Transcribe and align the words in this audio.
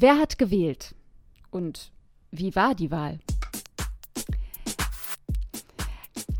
Wer 0.00 0.16
hat 0.16 0.38
gewählt? 0.38 0.94
Und 1.50 1.90
wie 2.30 2.54
war 2.54 2.76
die 2.76 2.92
Wahl? 2.92 3.18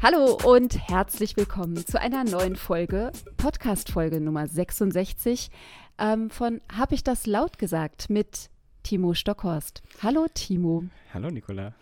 Hallo 0.00 0.38
und 0.44 0.78
herzlich 0.88 1.36
willkommen 1.36 1.84
zu 1.84 2.00
einer 2.00 2.22
neuen 2.22 2.54
Folge, 2.54 3.10
Podcast-Folge 3.36 4.21
Nummer 4.21 4.46
66 4.46 5.50
ähm, 5.98 6.30
von 6.30 6.60
Hab 6.72 6.92
ich 6.92 7.02
das 7.02 7.26
laut 7.26 7.58
gesagt 7.58 8.10
mit 8.10 8.48
Timo 8.84 9.12
Stockhorst. 9.14 9.83
Hallo 10.04 10.29
Timo. 10.33 10.85
Hallo 11.13 11.29
Nicola. 11.29 11.75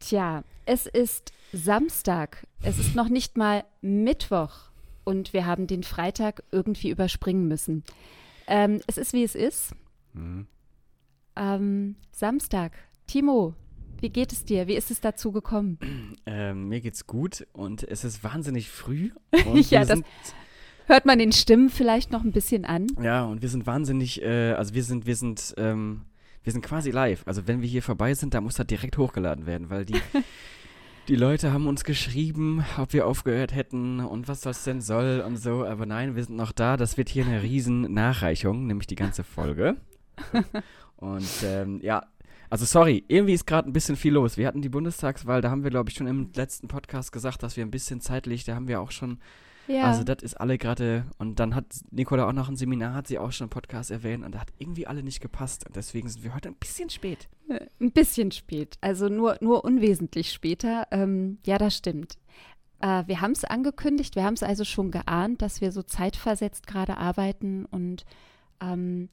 Tja, 0.00 0.44
es 0.66 0.84
ist 0.84 1.32
Samstag. 1.50 2.46
Es 2.60 2.78
ist 2.78 2.94
noch 2.94 3.08
nicht 3.08 3.38
mal 3.38 3.64
Mittwoch 3.80 4.68
und 5.04 5.32
wir 5.32 5.46
haben 5.46 5.66
den 5.66 5.82
Freitag 5.82 6.42
irgendwie 6.52 6.90
überspringen 6.90 7.48
müssen. 7.48 7.84
Ähm, 8.46 8.82
es 8.86 8.98
ist 8.98 9.14
wie 9.14 9.24
es 9.24 9.34
ist. 9.34 9.74
Mhm. 10.12 10.46
Ähm, 11.36 11.96
Samstag. 12.12 12.72
Timo, 13.06 13.54
wie 14.00 14.10
geht 14.10 14.32
es 14.32 14.44
dir? 14.44 14.66
Wie 14.66 14.74
ist 14.74 14.90
es 14.90 15.00
dazu 15.00 15.32
gekommen? 15.32 15.78
Ähm, 16.28 16.68
mir 16.68 16.80
geht's 16.80 17.06
gut 17.06 17.46
und 17.52 17.84
es 17.84 18.02
ist 18.02 18.24
wahnsinnig 18.24 18.68
früh. 18.68 19.10
ja, 19.70 19.84
das 19.84 20.00
hört 20.86 21.06
man 21.06 21.20
den 21.20 21.30
Stimmen 21.30 21.70
vielleicht 21.70 22.10
noch 22.10 22.24
ein 22.24 22.32
bisschen 22.32 22.64
an. 22.64 22.88
Ja, 23.00 23.24
und 23.24 23.42
wir 23.42 23.48
sind 23.48 23.64
wahnsinnig, 23.64 24.22
äh, 24.22 24.54
also 24.54 24.74
wir 24.74 24.82
sind, 24.82 25.06
wir 25.06 25.14
sind, 25.14 25.54
ähm, 25.56 26.02
wir 26.42 26.52
sind 26.52 26.62
quasi 26.62 26.90
live. 26.90 27.22
Also 27.26 27.46
wenn 27.46 27.62
wir 27.62 27.68
hier 27.68 27.82
vorbei 27.82 28.12
sind, 28.14 28.34
da 28.34 28.40
muss 28.40 28.56
das 28.56 28.66
direkt 28.66 28.98
hochgeladen 28.98 29.46
werden, 29.46 29.70
weil 29.70 29.84
die, 29.84 29.94
die 31.08 31.14
Leute 31.14 31.52
haben 31.52 31.68
uns 31.68 31.84
geschrieben, 31.84 32.64
ob 32.76 32.92
wir 32.92 33.06
aufgehört 33.06 33.54
hätten 33.54 34.00
und 34.00 34.26
was 34.26 34.40
das 34.40 34.64
denn 34.64 34.80
soll 34.80 35.22
und 35.24 35.36
so. 35.36 35.64
Aber 35.64 35.86
nein, 35.86 36.16
wir 36.16 36.24
sind 36.24 36.36
noch 36.36 36.50
da. 36.50 36.76
Das 36.76 36.96
wird 36.96 37.08
hier 37.08 37.24
eine 37.24 37.42
riesen 37.42 37.82
Nachreichung, 37.94 38.66
nämlich 38.66 38.88
die 38.88 38.96
ganze 38.96 39.22
Folge. 39.22 39.76
und 40.96 41.28
ähm, 41.44 41.80
ja, 41.82 42.06
also 42.50 42.64
sorry, 42.64 43.04
irgendwie 43.08 43.34
ist 43.34 43.46
gerade 43.46 43.68
ein 43.68 43.72
bisschen 43.72 43.96
viel 43.96 44.12
los. 44.12 44.36
Wir 44.36 44.46
hatten 44.46 44.62
die 44.62 44.68
Bundestagswahl, 44.68 45.40
da 45.40 45.50
haben 45.50 45.64
wir, 45.64 45.70
glaube 45.70 45.90
ich, 45.90 45.96
schon 45.96 46.06
im 46.06 46.30
letzten 46.34 46.68
Podcast 46.68 47.12
gesagt, 47.12 47.42
dass 47.42 47.56
wir 47.56 47.64
ein 47.64 47.70
bisschen 47.70 48.00
zeitlich, 48.00 48.44
da 48.44 48.54
haben 48.54 48.68
wir 48.68 48.80
auch 48.80 48.92
schon, 48.92 49.18
ja. 49.66 49.82
also 49.82 50.04
das 50.04 50.22
ist 50.22 50.34
alle 50.34 50.58
gerade, 50.58 51.04
und 51.18 51.40
dann 51.40 51.54
hat 51.54 51.66
Nicola 51.90 52.28
auch 52.28 52.32
noch 52.32 52.48
ein 52.48 52.56
Seminar, 52.56 52.94
hat 52.94 53.08
sie 53.08 53.18
auch 53.18 53.32
schon 53.32 53.46
im 53.46 53.50
Podcast 53.50 53.90
erwähnt, 53.90 54.24
und 54.24 54.34
da 54.34 54.40
hat 54.40 54.52
irgendwie 54.58 54.86
alle 54.86 55.02
nicht 55.02 55.20
gepasst. 55.20 55.66
Und 55.66 55.76
deswegen 55.76 56.08
sind 56.08 56.22
wir 56.22 56.34
heute 56.34 56.48
ein 56.48 56.54
bisschen 56.54 56.88
spät. 56.88 57.28
Äh, 57.48 57.66
ein 57.80 57.92
bisschen 57.92 58.30
spät, 58.30 58.78
also 58.80 59.08
nur, 59.08 59.38
nur 59.40 59.64
unwesentlich 59.64 60.32
später. 60.32 60.86
Ähm, 60.92 61.38
ja, 61.44 61.58
das 61.58 61.76
stimmt. 61.76 62.16
Äh, 62.80 63.04
wir 63.06 63.20
haben 63.20 63.32
es 63.32 63.44
angekündigt, 63.44 64.14
wir 64.14 64.24
haben 64.24 64.34
es 64.34 64.42
also 64.44 64.64
schon 64.64 64.92
geahnt, 64.92 65.42
dass 65.42 65.60
wir 65.60 65.72
so 65.72 65.82
zeitversetzt 65.82 66.66
gerade 66.68 66.96
arbeiten 66.96 67.64
und 67.64 68.04
ähm, 68.60 69.08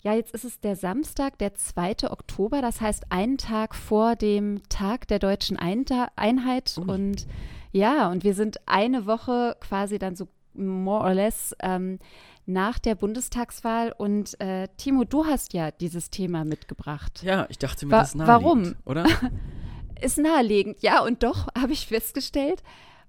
ja, 0.00 0.14
jetzt 0.14 0.34
ist 0.34 0.44
es 0.44 0.60
der 0.60 0.76
Samstag, 0.76 1.38
der 1.38 1.54
2. 1.54 2.10
Oktober, 2.10 2.62
das 2.62 2.80
heißt 2.80 3.10
einen 3.10 3.38
Tag 3.38 3.74
vor 3.74 4.16
dem 4.16 4.62
Tag 4.68 5.08
der 5.08 5.18
deutschen 5.18 5.58
Einheit. 5.58 6.76
Oh. 6.78 6.92
Und 6.92 7.26
ja, 7.72 8.08
und 8.10 8.24
wir 8.24 8.34
sind 8.34 8.58
eine 8.66 9.06
Woche 9.06 9.56
quasi 9.60 9.98
dann 9.98 10.16
so 10.16 10.28
more 10.54 11.04
or 11.04 11.14
less 11.14 11.54
ähm, 11.60 11.98
nach 12.46 12.78
der 12.78 12.94
Bundestagswahl. 12.94 13.92
Und 13.96 14.40
äh, 14.40 14.68
Timo, 14.76 15.04
du 15.04 15.26
hast 15.26 15.52
ja 15.52 15.70
dieses 15.70 16.10
Thema 16.10 16.44
mitgebracht. 16.44 17.22
Ja, 17.22 17.46
ich 17.48 17.58
dachte 17.58 17.86
mir, 17.86 17.92
Wa 17.92 17.98
das 17.98 18.08
ist 18.10 18.14
naheliegend, 18.14 18.44
warum? 18.44 18.74
oder? 18.84 19.06
ist 20.00 20.18
naheliegend, 20.18 20.82
ja, 20.82 21.02
und 21.02 21.22
doch 21.22 21.48
habe 21.58 21.72
ich 21.72 21.86
festgestellt, 21.86 22.62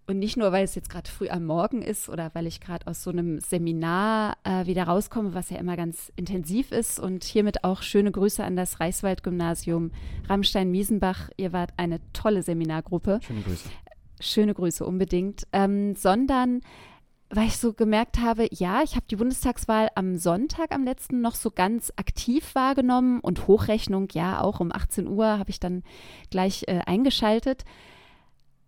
und 0.08 0.19
nicht 0.19 0.38
nur, 0.38 0.53
weil 0.53 0.63
es 0.63 0.73
jetzt 0.73 0.89
gerade 0.89 1.09
früh 1.09 1.27
am 1.27 1.45
Morgen 1.45 1.81
ist 1.81 2.08
oder 2.08 2.31
weil 2.33 2.47
ich 2.47 2.61
gerade 2.61 2.88
aus 2.88 3.03
so 3.03 3.09
einem 3.09 3.41
Seminar 3.41 4.38
äh, 4.45 4.66
wieder 4.66 4.86
rauskomme, 4.86 5.33
was 5.33 5.49
ja 5.49 5.58
immer 5.58 5.75
ganz 5.75 6.14
intensiv 6.16 6.72
ist. 6.72 6.97
Und 6.97 7.25
hiermit 7.25 7.66
auch 7.66 7.81
schöne 7.81 8.11
Grüße 8.11 8.41
an 8.41 8.55
das 8.55 8.80
Reichswald-Gymnasium 8.80 9.91
Rammstein-Miesenbach. 10.30 11.30
Ihr 11.36 11.52
wart 11.52 11.72
eine 11.75 11.99
tolle 12.14 12.41
Seminargruppe. 12.41 13.19
Schöne 13.22 13.41
Grüße. 13.41 13.69
Schöne 14.22 14.53
Grüße, 14.53 14.86
unbedingt. 14.86 15.45
Ähm, 15.52 15.94
sondern 15.95 16.61
weil 17.30 17.48
ich 17.48 17.58
so 17.58 17.73
gemerkt 17.73 18.20
habe, 18.20 18.48
ja, 18.52 18.83
ich 18.83 18.95
habe 18.95 19.05
die 19.10 19.17
Bundestagswahl 19.17 19.89
am 19.95 20.15
Sonntag 20.15 20.73
am 20.73 20.86
letzten 20.86 21.20
noch 21.20 21.36
so 21.36 21.52
ganz 21.52 21.92
aktiv 21.98 22.55
wahrgenommen 22.55 23.20
und 23.20 23.48
Hochrechnung, 23.48 24.08
ja, 24.14 24.39
auch 24.39 24.61
um 24.61 24.71
18 24.71 25.05
Uhr 25.08 25.37
habe 25.37 25.49
ich 25.49 25.60
dann 25.60 25.83
gleich 26.31 26.64
äh, 26.67 26.80
eingeschaltet. 26.86 27.65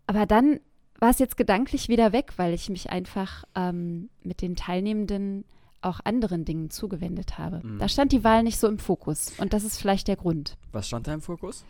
Aber 0.08 0.26
dann 0.26 0.60
war 1.00 1.10
es 1.10 1.20
jetzt 1.20 1.38
gedanklich 1.38 1.90
wieder 1.90 2.14
weg, 2.14 2.34
weil 2.38 2.54
ich 2.54 2.70
mich 2.70 2.90
einfach 2.90 3.44
ähm, 3.56 4.10
mit 4.24 4.42
den 4.42 4.56
Teilnehmenden 4.56 5.46
auch 5.82 6.00
anderen 6.04 6.44
Dingen 6.46 6.70
zugewendet 6.70 7.38
habe. 7.38 7.62
Mhm. 7.64 7.80
Da 7.80 7.88
stand 7.88 8.12
die 8.12 8.24
Wahl 8.24 8.44
nicht 8.44 8.60
so 8.60 8.68
im 8.68 8.80
Fokus 8.80 9.34
und 9.38 9.54
das 9.54 9.64
ist 9.64 9.78
vielleicht 9.78 10.08
der 10.08 10.18
Grund. 10.18 10.58
Was 10.72 10.88
stand 10.88 11.08
da 11.08 11.14
im 11.14 11.22
Fokus? 11.22 11.64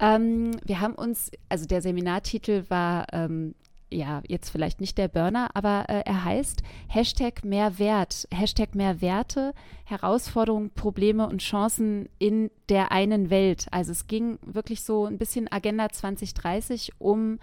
Ähm, 0.00 0.52
wir 0.64 0.80
haben 0.80 0.94
uns, 0.94 1.30
also 1.48 1.66
der 1.66 1.80
Seminartitel 1.80 2.64
war 2.68 3.06
ähm, 3.12 3.54
ja, 3.90 4.22
jetzt 4.26 4.50
vielleicht 4.50 4.80
nicht 4.80 4.98
der 4.98 5.08
Burner, 5.08 5.50
aber 5.54 5.86
äh, 5.88 6.02
er 6.04 6.24
heißt 6.24 6.62
Hashtag 6.88 7.44
Mehrwert, 7.44 8.28
Hashtag 8.32 8.74
Mehrwerte, 8.74 9.54
Herausforderungen, 9.84 10.70
Probleme 10.70 11.26
und 11.28 11.40
Chancen 11.40 12.08
in 12.18 12.50
der 12.68 12.92
einen 12.92 13.30
Welt. 13.30 13.66
Also 13.70 13.92
es 13.92 14.06
ging 14.06 14.38
wirklich 14.42 14.82
so 14.82 15.06
ein 15.06 15.16
bisschen 15.16 15.50
Agenda 15.50 15.88
2030 15.88 16.92
um, 16.98 17.38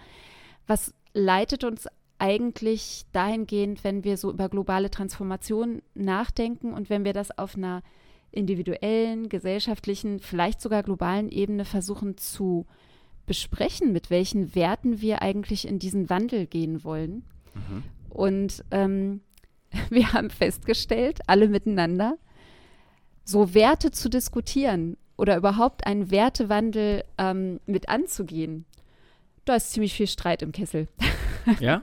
was 0.66 0.94
leitet 1.16 1.64
uns 1.64 1.88
eigentlich 2.18 3.04
dahingehend, 3.12 3.84
wenn 3.84 4.04
wir 4.04 4.16
so 4.16 4.30
über 4.30 4.48
globale 4.48 4.90
Transformation 4.90 5.82
nachdenken 5.94 6.72
und 6.72 6.88
wenn 6.90 7.04
wir 7.04 7.12
das 7.12 7.36
auf 7.36 7.56
einer 7.56 7.82
individuellen, 8.30 9.28
gesellschaftlichen, 9.28 10.20
vielleicht 10.20 10.60
sogar 10.60 10.82
globalen 10.82 11.30
Ebene 11.30 11.64
versuchen 11.64 12.16
zu 12.18 12.66
besprechen, 13.24 13.92
mit 13.92 14.10
welchen 14.10 14.54
Werten 14.54 15.00
wir 15.00 15.22
eigentlich 15.22 15.66
in 15.66 15.78
diesen 15.78 16.08
Wandel 16.10 16.46
gehen 16.46 16.84
wollen. 16.84 17.24
Mhm. 17.54 17.82
Und 18.10 18.64
ähm, 18.70 19.20
wir 19.90 20.12
haben 20.12 20.30
festgestellt, 20.30 21.20
alle 21.26 21.48
miteinander, 21.48 22.18
so 23.24 23.54
Werte 23.54 23.90
zu 23.90 24.08
diskutieren 24.08 24.96
oder 25.16 25.36
überhaupt 25.36 25.86
einen 25.86 26.10
Wertewandel 26.10 27.04
ähm, 27.18 27.60
mit 27.66 27.88
anzugehen, 27.88 28.66
da 29.48 29.54
ist 29.54 29.72
ziemlich 29.72 29.94
viel 29.94 30.06
Streit 30.06 30.42
im 30.42 30.52
Kessel. 30.52 30.88
Ja? 31.60 31.82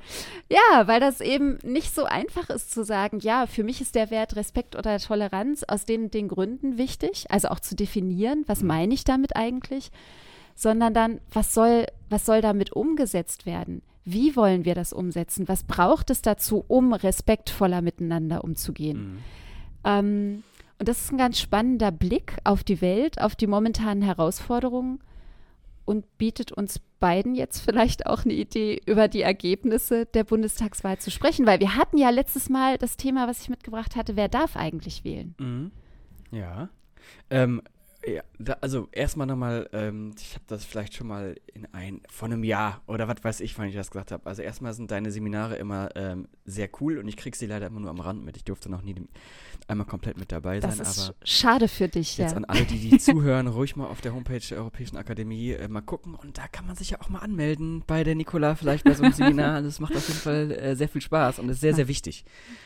ja, 0.50 0.88
weil 0.88 1.00
das 1.00 1.22
eben 1.22 1.58
nicht 1.64 1.96
so 1.96 2.04
einfach 2.04 2.50
ist 2.50 2.74
zu 2.74 2.84
sagen, 2.84 3.20
ja, 3.20 3.48
für 3.48 3.64
mich 3.64 3.80
ist 3.80 3.96
der 3.96 4.12
Wert 4.12 4.36
Respekt 4.36 4.76
oder 4.76 5.00
Toleranz 5.00 5.64
aus 5.64 5.86
den, 5.86 6.12
den 6.12 6.28
Gründen 6.28 6.78
wichtig, 6.78 7.28
also 7.30 7.48
auch 7.48 7.62
zu 7.62 7.74
definieren, 7.74 8.44
was 8.46 8.60
mhm. 8.60 8.68
meine 8.68 8.94
ich 8.94 9.06
damit 9.06 9.38
eigentlich, 9.38 9.90
sondern 10.54 10.94
dann, 10.94 11.22
was 11.32 11.54
soll, 11.54 11.86
was 12.10 12.26
soll 12.26 12.42
damit 12.42 12.74
umgesetzt 12.74 13.46
werden? 13.46 13.84
Wie 14.04 14.36
wollen 14.36 14.66
wir 14.66 14.76
das 14.76 14.92
umsetzen? 14.92 15.48
Was 15.48 15.64
braucht 15.64 16.10
es 16.10 16.22
dazu, 16.22 16.66
um 16.68 16.92
respektvoller 16.92 17.82
miteinander 17.82 18.44
umzugehen? 18.44 19.14
Mhm. 19.14 19.20
Ähm, 19.86 20.44
und 20.78 20.90
das 20.90 21.00
ist 21.00 21.14
ein 21.14 21.18
ganz 21.18 21.40
spannender 21.40 21.92
Blick 21.92 22.36
auf 22.44 22.66
die 22.66 22.82
Welt, 22.82 23.22
auf 23.22 23.38
die 23.38 23.48
momentanen 23.48 24.04
Herausforderungen 24.04 25.00
und 25.86 26.18
bietet 26.18 26.52
uns 26.52 26.80
beiden 27.00 27.36
jetzt 27.36 27.60
vielleicht 27.60 28.06
auch 28.06 28.24
eine 28.24 28.34
Idee, 28.34 28.82
über 28.86 29.08
die 29.08 29.22
Ergebnisse 29.22 30.06
der 30.06 30.24
Bundestagswahl 30.24 30.98
zu 31.00 31.12
sprechen, 31.12 31.46
weil 31.46 31.60
wir 31.60 31.76
hatten 31.76 31.98
ja 31.98 32.10
letztes 32.10 32.50
Mal 32.50 32.78
das 32.78 32.96
Thema, 32.96 33.28
was 33.28 33.42
ich 33.42 33.50
mitgebracht 33.50 33.96
hatte, 33.96 34.16
wer 34.16 34.30
darf 34.30 34.56
eigentlich 34.56 35.04
wählen? 35.04 35.36
Mhm. 35.38 35.72
Ja. 36.32 36.70
Ähm, 37.30 37.62
ja, 38.06 38.22
da, 38.38 38.58
also 38.60 38.90
erstmal 38.92 39.28
nochmal, 39.28 39.70
ähm, 39.72 40.14
ich 40.20 40.34
habe 40.34 40.44
das 40.48 40.66
vielleicht 40.66 40.94
schon 40.94 41.08
mal 41.08 41.36
in 41.54 41.66
ein, 41.74 42.02
vor 42.10 42.28
einem 42.28 42.44
Jahr 42.44 42.82
oder 42.86 43.08
was 43.08 43.24
weiß 43.24 43.40
ich, 43.40 43.58
wann 43.58 43.70
ich 43.70 43.76
das 43.76 43.92
gesagt 43.92 44.12
habe. 44.12 44.26
Also 44.26 44.42
erstmal 44.42 44.74
sind 44.74 44.92
deine 44.92 45.12
Seminare 45.12 45.56
immer 45.56 45.90
ähm, 45.96 46.28
sehr 46.44 46.70
cool 46.82 46.98
und 46.98 47.08
ich 47.08 47.16
kriege 47.16 47.38
sie 47.38 47.46
leider 47.46 47.68
immer 47.68 47.80
nur 47.80 47.90
am 47.90 48.02
Rand 48.02 48.24
mit. 48.26 48.36
Ich 48.36 48.44
durfte 48.44 48.70
noch 48.70 48.82
nie 48.82 48.96
einmal 49.68 49.88
komplett 49.88 50.18
mit 50.18 50.32
dabei 50.32 50.60
sein. 50.60 50.78
Das 50.78 50.98
ist 50.98 51.14
schade 51.24 51.68
für 51.68 51.88
dich, 51.88 52.18
jetzt 52.18 52.32
ja. 52.32 52.38
an 52.38 52.46
alle, 52.46 52.66
die, 52.66 52.80
die 52.80 52.98
zuhören, 53.00 53.48
ruhig 53.48 53.76
mal 53.76 53.88
auf 53.88 54.02
der 54.02 54.14
Homepage 54.14 54.40
der 54.40 54.58
Europäischen 54.58 54.98
Akademie 54.98 55.52
äh, 55.52 55.68
mal 55.68 55.82
gucken 55.82 56.16
und 56.16 56.38
da 56.38 56.48
kann 56.48 56.66
man 56.66 56.76
sich 56.76 56.92
ja 56.92 57.02
auch 57.02 57.10
mal 57.10 57.20
anmelden 57.20 57.84
bei 57.86 58.04
der 58.04 58.16
Nicola, 58.16 58.56
vielleicht 58.56 58.84
bei 58.84 58.94
so 58.94 59.04
einem 59.04 59.14
Seminar. 59.14 59.62
Das 59.62 59.80
macht 59.80 59.96
auf 59.96 60.08
jeden 60.08 60.20
Fall 60.20 60.52
äh, 60.52 60.76
sehr 60.76 60.90
viel 60.90 61.02
Spaß 61.02 61.40
und 61.40 61.50
ist 61.50 61.62
sehr, 61.62 61.74
sehr 61.74 61.88
wichtig. 61.88 62.26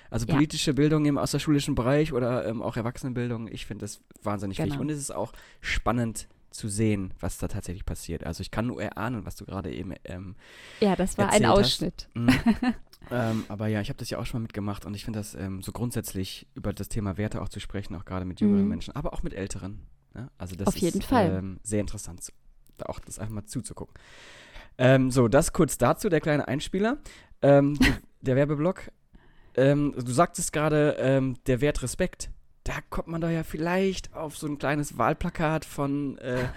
Also 0.09 0.25
politische 0.25 0.71
ja. 0.71 0.75
Bildung 0.75 1.05
im 1.05 1.17
außerschulischen 1.17 1.75
Bereich 1.75 2.13
oder 2.13 2.45
ähm, 2.47 2.61
auch 2.61 2.77
Erwachsenenbildung, 2.77 3.47
ich 3.47 3.65
finde 3.65 3.83
das 3.83 4.01
wahnsinnig 4.23 4.57
genau. 4.57 4.67
wichtig. 4.67 4.81
Und 4.81 4.89
es 4.89 4.99
ist 4.99 5.13
auch 5.13 5.33
spannend 5.61 6.27
zu 6.51 6.67
sehen, 6.67 7.13
was 7.19 7.37
da 7.37 7.47
tatsächlich 7.47 7.85
passiert. 7.85 8.25
Also 8.25 8.41
ich 8.41 8.51
kann 8.51 8.67
nur 8.67 8.81
erahnen, 8.81 9.25
was 9.25 9.35
du 9.35 9.45
gerade 9.45 9.73
eben 9.73 9.93
ähm, 10.05 10.35
Ja, 10.79 10.95
das 10.95 11.17
war 11.17 11.29
ein 11.31 11.45
Ausschnitt. 11.45 12.09
Mhm. 12.13 12.29
ähm, 13.11 13.45
aber 13.47 13.67
ja, 13.67 13.81
ich 13.81 13.89
habe 13.89 13.99
das 13.99 14.09
ja 14.09 14.17
auch 14.17 14.25
schon 14.25 14.39
mal 14.39 14.43
mitgemacht 14.43 14.85
und 14.85 14.95
ich 14.95 15.05
finde 15.05 15.19
das 15.19 15.35
ähm, 15.35 15.61
so 15.61 15.71
grundsätzlich 15.71 16.47
über 16.55 16.73
das 16.73 16.89
Thema 16.89 17.17
Werte 17.17 17.41
auch 17.41 17.49
zu 17.49 17.59
sprechen, 17.59 17.95
auch 17.95 18.05
gerade 18.05 18.25
mit 18.25 18.39
jüngeren 18.41 18.63
mhm. 18.63 18.69
Menschen, 18.69 18.95
aber 18.95 19.13
auch 19.13 19.23
mit 19.23 19.33
älteren. 19.33 19.83
Ja? 20.15 20.29
Also 20.37 20.55
das 20.55 20.67
Auf 20.67 20.75
ist 20.75 20.81
jeden 20.81 21.01
Fall. 21.01 21.37
Ähm, 21.37 21.59
sehr 21.63 21.81
interessant, 21.81 22.31
auch 22.85 22.99
das 22.99 23.19
einfach 23.19 23.33
mal 23.33 23.45
zuzugucken. 23.45 23.93
Ähm, 24.77 25.11
so, 25.11 25.27
das 25.27 25.53
kurz 25.53 25.77
dazu, 25.77 26.09
der 26.09 26.21
kleine 26.21 26.47
Einspieler. 26.47 26.97
Ähm, 27.41 27.77
der 28.21 28.35
Werbeblock. 28.35 28.91
du 29.55 29.93
sagtest 30.05 30.53
gerade, 30.53 31.31
der 31.47 31.61
Wert 31.61 31.81
Respekt 31.81 32.29
da 32.67 32.73
kommt 32.89 33.07
man 33.07 33.21
doch 33.21 33.29
ja 33.29 33.43
vielleicht 33.43 34.13
auf 34.13 34.37
so 34.37 34.45
ein 34.45 34.57
kleines 34.57 34.97
Wahlplakat 34.97 35.63
von, 35.63 36.17
äh, 36.17 36.49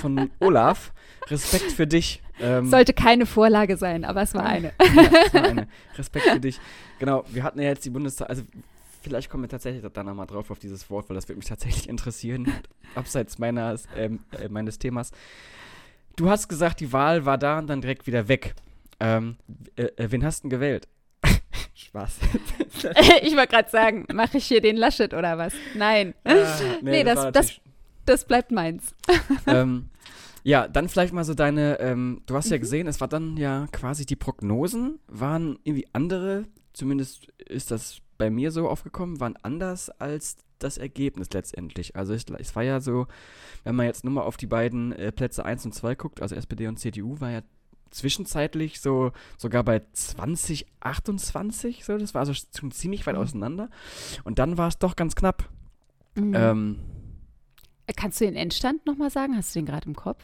von 0.00 0.30
Olaf. 0.40 0.92
Respekt 1.28 1.70
für 1.70 1.86
dich. 1.86 2.20
Ähm, 2.40 2.68
Sollte 2.68 2.92
keine 2.92 3.26
Vorlage 3.26 3.76
sein, 3.76 4.04
aber 4.04 4.22
es 4.22 4.34
war 4.34 4.44
eine. 4.44 4.72
ja, 4.80 5.10
es 5.26 5.34
war 5.34 5.44
eine. 5.50 5.68
Respekt 5.96 6.26
für 6.26 6.40
dich. 6.40 6.60
Genau, 6.98 7.24
wir 7.28 7.44
hatten 7.44 7.60
ja 7.60 7.68
jetzt 7.68 7.84
die 7.84 7.90
Bundestag, 7.90 8.28
also 8.28 8.42
vielleicht 9.02 9.30
kommen 9.30 9.44
wir 9.44 9.48
tatsächlich 9.48 9.84
dann 9.92 10.06
nochmal 10.06 10.26
drauf 10.26 10.50
auf 10.50 10.58
dieses 10.58 10.90
Wort, 10.90 11.08
weil 11.08 11.14
das 11.14 11.28
würde 11.28 11.38
mich 11.38 11.48
tatsächlich 11.48 11.88
interessieren, 11.88 12.52
abseits 12.96 13.38
meines, 13.38 13.86
ähm, 13.96 14.18
äh, 14.32 14.48
meines 14.48 14.80
Themas. 14.80 15.12
Du 16.16 16.28
hast 16.28 16.48
gesagt, 16.48 16.80
die 16.80 16.92
Wahl 16.92 17.24
war 17.24 17.38
da 17.38 17.60
und 17.60 17.68
dann 17.68 17.80
direkt 17.80 18.08
wieder 18.08 18.26
weg. 18.26 18.56
Ähm, 18.98 19.36
äh, 19.76 19.84
äh, 19.84 20.10
wen 20.10 20.24
hast 20.24 20.40
du 20.40 20.48
denn 20.48 20.50
gewählt? 20.50 20.88
Spaß. 21.82 22.18
ich 23.22 23.36
wollte 23.36 23.48
gerade 23.48 23.70
sagen, 23.70 24.06
mache 24.12 24.38
ich 24.38 24.46
hier 24.46 24.60
den 24.60 24.76
Laschet 24.76 25.12
oder 25.14 25.38
was? 25.38 25.52
Nein. 25.74 26.14
Ah, 26.24 26.32
nee, 26.82 26.90
nee 26.90 27.04
das, 27.04 27.22
das, 27.24 27.32
das, 27.32 27.60
das, 28.04 28.24
bleibt 28.24 28.50
meins. 28.50 28.94
ähm, 29.46 29.90
ja, 30.44 30.66
dann 30.68 30.88
vielleicht 30.88 31.12
mal 31.12 31.24
so 31.24 31.34
deine, 31.34 31.78
ähm, 31.80 32.22
du 32.26 32.34
hast 32.34 32.50
ja 32.50 32.56
mhm. 32.56 32.62
gesehen, 32.62 32.86
es 32.86 33.00
war 33.00 33.08
dann 33.08 33.36
ja 33.36 33.66
quasi 33.72 34.06
die 34.06 34.16
Prognosen 34.16 34.98
waren 35.06 35.58
irgendwie 35.64 35.86
andere, 35.92 36.46
zumindest 36.72 37.28
ist 37.38 37.70
das 37.70 37.98
bei 38.18 38.30
mir 38.30 38.50
so 38.50 38.68
aufgekommen, 38.68 39.20
waren 39.20 39.36
anders 39.42 39.90
als 39.90 40.36
das 40.58 40.78
Ergebnis 40.78 41.28
letztendlich. 41.32 41.96
Also 41.96 42.14
es, 42.14 42.24
es 42.38 42.54
war 42.54 42.62
ja 42.62 42.80
so, 42.80 43.06
wenn 43.64 43.74
man 43.74 43.86
jetzt 43.86 44.04
nur 44.04 44.12
mal 44.12 44.22
auf 44.22 44.36
die 44.36 44.46
beiden 44.46 44.92
äh, 44.92 45.12
Plätze 45.12 45.44
1 45.44 45.64
und 45.66 45.74
2 45.74 45.94
guckt, 45.96 46.22
also 46.22 46.34
SPD 46.34 46.68
und 46.68 46.78
CDU, 46.78 47.20
war 47.20 47.30
ja 47.30 47.42
zwischenzeitlich 47.92 48.80
so 48.80 49.12
sogar 49.38 49.62
bei 49.62 49.82
2028, 49.92 51.84
so, 51.84 51.96
das 51.96 52.14
war 52.14 52.20
also 52.20 52.32
schon 52.34 52.72
ziemlich 52.72 53.06
weit 53.06 53.14
mhm. 53.14 53.22
auseinander. 53.22 53.70
Und 54.24 54.38
dann 54.38 54.58
war 54.58 54.68
es 54.68 54.78
doch 54.78 54.96
ganz 54.96 55.14
knapp. 55.14 55.48
Mhm. 56.14 56.34
Ähm, 56.34 56.78
Kannst 57.96 58.20
du 58.20 58.24
den 58.24 58.36
Endstand 58.36 58.86
nochmal 58.86 59.10
sagen? 59.10 59.36
Hast 59.36 59.54
du 59.54 59.60
den 59.60 59.66
gerade 59.66 59.86
im 59.86 59.94
Kopf? 59.94 60.22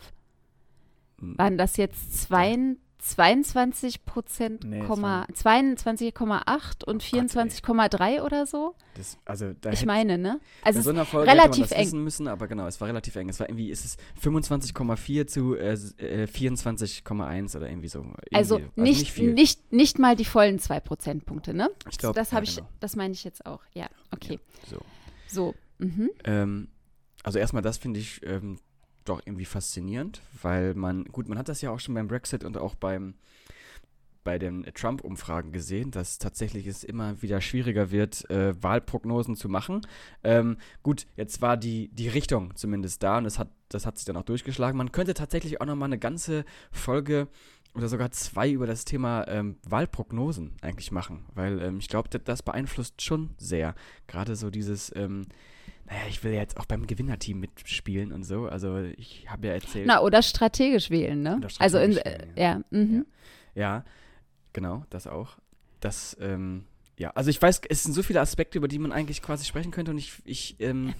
Waren 1.18 1.58
das 1.58 1.76
jetzt 1.76 2.20
zwei, 2.22 2.56
22 2.98 4.04
Prozent, 4.04 4.64
nee, 4.64 4.82
22,8 4.82 6.84
und 6.84 7.02
24,3 7.02 8.22
oder 8.22 8.46
so? 8.46 8.74
Das, 8.94 9.18
also 9.24 9.52
ich 9.70 9.86
meine, 9.86 10.18
ne? 10.18 10.40
Also 10.62 10.80
so 10.80 10.90
relativ 10.90 11.70
eng. 11.70 12.02
müssen, 12.02 12.26
aber 12.26 12.48
genau, 12.48 12.66
es 12.66 12.80
war 12.80 12.88
relativ 12.88 13.14
eng. 13.16 13.28
Es 13.28 13.38
war 13.38 13.48
irgendwie, 13.48 13.70
ist 13.70 13.84
es 13.84 13.96
25,4 14.22 15.26
zu 15.28 15.56
äh, 15.56 16.26
24,1 16.26 17.54
äh, 17.54 17.56
oder 17.56 17.68
irgendwie 17.68 17.88
so. 17.88 18.00
Irgendwie, 18.00 18.16
also, 18.32 18.56
also 18.56 18.68
nicht, 18.76 19.16
nicht, 19.16 19.34
nicht, 19.34 19.72
nicht, 19.72 19.98
mal 19.98 20.16
die 20.16 20.24
vollen 20.24 20.58
2 20.58 20.80
Prozentpunkte, 20.80 21.54
ne? 21.54 21.70
Ich 21.90 21.98
glaube, 21.98 22.18
das 22.18 22.32
ja, 22.32 22.42
ich, 22.42 22.56
genau. 22.56 22.68
das 22.80 22.96
meine 22.96 23.14
ich 23.14 23.22
jetzt 23.22 23.46
auch. 23.46 23.62
Ja, 23.74 23.86
okay. 24.10 24.40
Ja, 24.64 24.68
so. 24.68 24.78
So. 25.28 25.54
Mhm. 25.78 26.10
Ähm, 26.24 26.68
also 27.22 27.38
erstmal 27.38 27.62
das 27.62 27.78
finde 27.78 28.00
ich 28.00 28.20
ähm, 28.24 28.58
doch 29.08 29.20
irgendwie 29.24 29.44
faszinierend, 29.44 30.20
weil 30.42 30.74
man, 30.74 31.04
gut, 31.04 31.28
man 31.28 31.38
hat 31.38 31.48
das 31.48 31.60
ja 31.60 31.70
auch 31.70 31.80
schon 31.80 31.94
beim 31.94 32.08
Brexit 32.08 32.44
und 32.44 32.56
auch 32.56 32.74
beim 32.74 33.14
bei 34.28 34.38
den 34.38 34.64
Trump-Umfragen 34.74 35.52
gesehen, 35.52 35.90
dass 35.90 36.18
tatsächlich 36.18 36.66
es 36.66 36.84
immer 36.84 37.22
wieder 37.22 37.40
schwieriger 37.40 37.90
wird, 37.90 38.28
äh, 38.28 38.62
Wahlprognosen 38.62 39.36
zu 39.36 39.48
machen. 39.48 39.80
Ähm, 40.22 40.58
gut, 40.82 41.06
jetzt 41.16 41.40
war 41.40 41.56
die, 41.56 41.88
die 41.94 42.08
Richtung 42.08 42.54
zumindest 42.54 43.02
da 43.02 43.16
und 43.16 43.24
das 43.24 43.38
hat, 43.38 43.48
das 43.70 43.86
hat 43.86 43.96
sich 43.96 44.04
dann 44.04 44.18
auch 44.18 44.24
durchgeschlagen. 44.24 44.76
Man 44.76 44.92
könnte 44.92 45.14
tatsächlich 45.14 45.62
auch 45.62 45.66
nochmal 45.66 45.88
eine 45.88 45.98
ganze 45.98 46.44
Folge 46.70 47.28
oder 47.74 47.88
sogar 47.88 48.10
zwei 48.10 48.50
über 48.50 48.66
das 48.66 48.84
Thema 48.84 49.26
ähm, 49.28 49.56
Wahlprognosen 49.66 50.56
eigentlich 50.60 50.92
machen, 50.92 51.24
weil 51.34 51.62
ähm, 51.62 51.78
ich 51.78 51.88
glaube, 51.88 52.10
das, 52.10 52.42
beeinflusst 52.42 53.00
schon 53.00 53.30
sehr. 53.38 53.74
Gerade 54.08 54.36
so 54.36 54.50
dieses, 54.50 54.94
ähm, 54.94 55.26
naja, 55.88 56.02
ich 56.08 56.22
will 56.22 56.32
ja 56.32 56.40
jetzt 56.40 56.58
auch 56.58 56.66
beim 56.66 56.86
Gewinnerteam 56.86 57.40
mitspielen 57.40 58.12
und 58.12 58.22
so. 58.22 58.46
Also 58.46 58.78
ich 58.96 59.26
habe 59.28 59.46
ja 59.46 59.54
erzählt. 59.54 59.86
Na, 59.86 60.00
oder 60.00 60.22
strategisch 60.22 60.90
wählen, 60.90 61.22
ne? 61.22 61.36
Strategisch 61.48 61.60
also 61.60 61.78
in, 61.78 61.96
wählen, 61.96 62.36
äh, 62.36 62.42
ja. 62.42 62.60
Mhm. 62.70 63.06
ja. 63.54 63.62
ja. 63.62 63.84
genau, 64.52 64.84
das 64.90 65.06
auch. 65.06 65.38
Das, 65.80 66.16
ähm, 66.20 66.66
ja, 66.98 67.10
also 67.10 67.30
ich 67.30 67.40
weiß, 67.40 67.62
es 67.68 67.84
sind 67.84 67.94
so 67.94 68.02
viele 68.02 68.20
Aspekte, 68.20 68.58
über 68.58 68.68
die 68.68 68.78
man 68.78 68.92
eigentlich 68.92 69.22
quasi 69.22 69.44
sprechen 69.46 69.70
könnte 69.70 69.92
und 69.92 69.98
ich, 69.98 70.12
ich 70.24 70.56
ähm, 70.60 70.92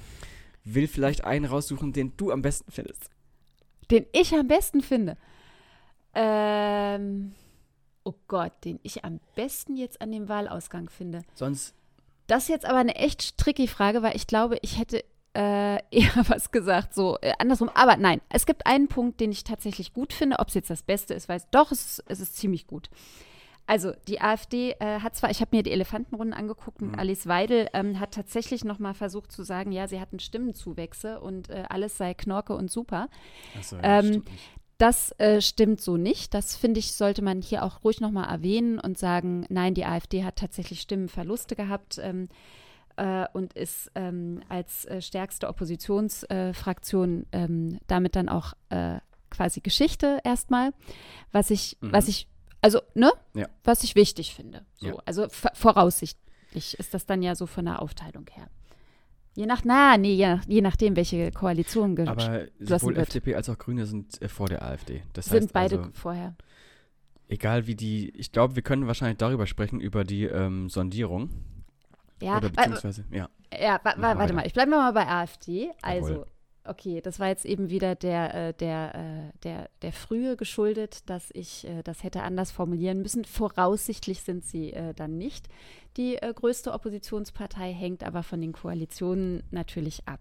will 0.65 0.89
vielleicht 0.89 1.25
einen 1.25 1.45
raussuchen, 1.45 1.93
den 1.93 2.17
du 2.17 2.31
am 2.31 2.41
besten 2.41 2.71
findest. 2.71 3.11
Den 3.91 4.07
ich 4.13 4.33
am 4.35 4.49
besten 4.49 4.81
finde? 4.81 5.17
Ähm, 6.15 7.35
oh 8.05 8.15
Gott, 8.27 8.53
den 8.65 8.81
ich 8.83 9.05
am 9.05 9.21
besten 9.35 9.77
jetzt 9.77 10.01
an 10.01 10.13
dem 10.13 10.29
Wahlausgang 10.29 10.89
finde. 10.89 11.23
Sonst 11.35 11.75
das 12.29 12.45
ist 12.45 12.49
jetzt 12.51 12.67
aber 12.67 12.79
eine 12.79 12.95
echt 12.95 13.37
tricky 13.37 13.67
Frage, 13.67 14.03
weil 14.03 14.15
ich 14.15 14.27
glaube, 14.27 14.59
ich 14.63 14.79
hätte 14.79 15.05
äh, 15.35 15.77
eher 15.91 16.13
was 16.29 16.51
gesagt, 16.51 16.95
so 16.95 17.19
äh, 17.21 17.33
andersrum. 17.39 17.71
Aber 17.75 17.97
nein, 17.97 18.21
es 18.29 18.47
gibt 18.47 18.67
einen 18.67 18.89
Punkt, 18.89 19.21
den 19.21 19.33
ich 19.33 19.45
tatsächlich 19.45 19.93
gut 19.93 20.13
finde. 20.13 20.39
Ob 20.39 20.49
es 20.49 20.55
jetzt 20.55 20.71
das 20.71 20.83
Beste 20.83 21.15
ist, 21.15 21.29
weiß 21.29 21.49
doch, 21.51 21.73
es, 21.73 22.03
es 22.07 22.21
ist 22.21 22.37
ziemlich 22.37 22.67
gut. 22.67 22.91
Also 23.67 23.93
die 24.07 24.23
AfD 24.23 24.75
äh, 24.81 25.01
hat 25.01 25.15
zwar, 25.15 25.31
ich 25.31 25.43
habe 25.43 25.55
mir 25.55 25.63
die 25.63 25.73
Elefantenrunden 25.73 26.33
angeguckt 26.33 26.81
und 26.81 26.93
mhm. 26.93 26.99
Alice 26.99 27.27
Weidel 27.27 27.69
ähm, 27.75 28.01
hat 28.01 28.15
tatsächlich 28.15 28.65
noch 28.65 28.79
mal 28.79 28.95
versucht 28.95 29.31
zu 29.31 29.43
sagen, 29.43 29.73
ja, 29.73 29.87
sie 29.87 30.01
hatten 30.01 30.21
Stimmenzuwächse 30.21 31.21
und 31.21 31.51
äh, 31.51 31.65
alles 31.69 31.99
sei 31.99 32.15
Knorke 32.15 32.55
und 32.55 32.71
super. 32.71 33.11
So, 33.61 33.77
ja, 33.77 34.01
ähm, 34.01 34.23
das 34.79 35.13
äh, 35.19 35.41
stimmt 35.41 35.81
so 35.81 35.97
nicht. 35.97 36.35
Das 36.35 36.57
finde 36.57 36.79
ich, 36.79 36.93
sollte 36.93 37.23
man 37.23 37.43
hier 37.43 37.65
auch 37.65 37.85
ruhig 37.85 38.01
nochmal 38.01 38.31
erwähnen 38.31 38.79
und 38.79 38.97
sagen, 38.97 39.45
nein, 39.49 39.75
die 39.75 39.85
AfD 39.85 40.25
hat 40.25 40.37
tatsächlich 40.37 40.81
Stimmenverluste 40.81 41.57
gehabt 41.57 41.99
ähm, 42.01 42.29
äh, 42.97 43.27
und 43.33 43.55
ist 43.55 43.91
ähm, 43.97 44.41
als 44.49 44.85
äh, 44.85 45.03
stärkste 45.03 45.49
Oppositionsfraktion 45.49 47.27
ähm, 47.33 47.79
damit 47.89 48.15
dann 48.15 48.29
auch 48.29 48.53
äh, 48.71 49.01
quasi 49.31 49.61
Geschichte 49.61 50.21
erstmal. 50.23 50.73
Was 51.33 51.51
ich, 51.51 51.77
mhm. 51.81 51.93
was 51.93 52.07
ich, 52.07 52.29
also, 52.61 52.81
ne? 52.95 53.11
Ja. 53.35 53.49
Was 53.65 53.83
ich 53.83 53.97
wichtig 53.97 54.35
finde. 54.35 54.65
So, 54.77 54.87
ja. 54.87 54.95
Also 55.05 55.27
voraussichtlich 55.55 56.79
ist 56.79 56.95
das 56.95 57.05
dann 57.05 57.23
ja 57.23 57.35
so 57.35 57.47
von 57.47 57.65
der 57.65 57.83
Aufteilung 57.83 58.27
her. 58.33 58.49
Je 59.39 59.47
nach, 59.47 59.65
na, 59.65 59.97
nee, 59.97 60.17
je, 60.17 60.27
nach, 60.27 60.45
je 60.49 60.61
nachdem, 60.61 60.97
welche 60.97 61.31
Koalition 61.31 61.97
Aber 62.09 62.47
sowohl. 62.59 62.97
FDP 62.97 63.37
als 63.37 63.49
auch 63.49 63.57
Grüne 63.57 63.87
sind 63.87 64.21
äh, 64.21 64.27
vor 64.29 64.49
der 64.49 64.63
AfD. 64.63 65.05
Das 65.13 65.27
sind 65.27 65.43
heißt 65.45 65.53
beide 65.53 65.79
also, 65.79 65.91
vorher. 65.93 66.35
Egal 67.29 67.69
wie 67.69 67.77
die, 67.77 68.11
ich 68.17 68.33
glaube, 68.33 68.57
wir 68.57 68.65
können 68.65 68.89
wahrscheinlich 68.89 69.19
darüber 69.19 69.47
sprechen, 69.47 69.81
über 69.81 70.03
die 70.03 70.25
ähm, 70.25 70.69
Sondierung. 70.69 71.31
Ja, 72.21 72.39
Oder 72.39 72.49
beziehungsweise, 72.49 73.05
ja. 73.13 73.29
Ja, 73.57 73.79
wa 73.85 73.95
wa 73.97 74.19
warte 74.19 74.33
mal, 74.33 74.45
ich 74.45 74.55
bleibe 74.55 74.73
mal 74.73 74.93
bei 74.93 75.07
AfD. 75.07 75.71
Also, 75.83 76.15
Jawohl. 76.15 76.27
Okay, 76.69 77.01
das 77.01 77.19
war 77.19 77.29
jetzt 77.29 77.47
eben 77.47 77.71
wieder 77.71 77.95
der, 77.95 78.35
äh, 78.35 78.53
der, 78.53 78.95
äh, 78.95 79.39
der, 79.43 79.71
der 79.81 79.93
Frühe 79.93 80.37
geschuldet, 80.37 81.09
dass 81.09 81.31
ich 81.33 81.67
äh, 81.67 81.83
das 81.83 82.05
hätte 82.05 82.23
anders 82.23 82.51
formulieren 82.51 83.01
müssen. 83.01 83.25
Voraussichtlich 83.25 84.23
sind 84.23 84.45
sie 84.45 84.75
dann 84.97 85.17
nicht. 85.17 85.47
Die 85.97 86.17
größte 86.17 86.73
Oppositionspartei 86.73 87.73
hängt 87.73 88.05
aber 88.05 88.23
von 88.23 88.41
den 88.41 88.53
Koalitionen 88.53 89.43
natürlich 89.51 90.07
ab. 90.07 90.21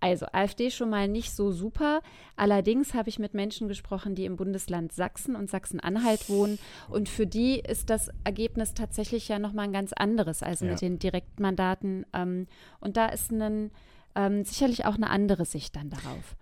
Also 0.00 0.26
AfD 0.32 0.70
schon 0.70 0.90
mal 0.90 1.08
nicht 1.08 1.34
so 1.34 1.52
super. 1.52 2.02
Allerdings 2.36 2.94
habe 2.94 3.08
ich 3.08 3.18
mit 3.18 3.34
Menschen 3.34 3.68
gesprochen, 3.68 4.14
die 4.14 4.26
im 4.26 4.36
Bundesland 4.36 4.92
Sachsen 4.92 5.36
und 5.36 5.48
Sachsen-Anhalt 5.48 6.28
wohnen. 6.28 6.58
Und 6.88 7.08
für 7.08 7.26
die 7.26 7.60
ist 7.60 7.88
das 7.88 8.10
Ergebnis 8.24 8.74
tatsächlich 8.74 9.28
ja 9.28 9.38
nochmal 9.38 9.66
ein 9.66 9.72
ganz 9.72 9.92
anderes, 9.92 10.42
also 10.42 10.64
ja. 10.64 10.72
mit 10.72 10.80
den 10.82 10.98
Direktmandaten. 10.98 12.04
Ähm, 12.12 12.46
und 12.80 12.96
da 12.96 13.06
ist 13.06 13.30
ein 13.32 13.70
ähm, 14.16 14.44
sicherlich 14.44 14.84
auch 14.86 14.96
eine 14.96 15.10
andere 15.10 15.44
Sicht 15.44 15.76
dann 15.76 15.90
darauf, 15.90 16.36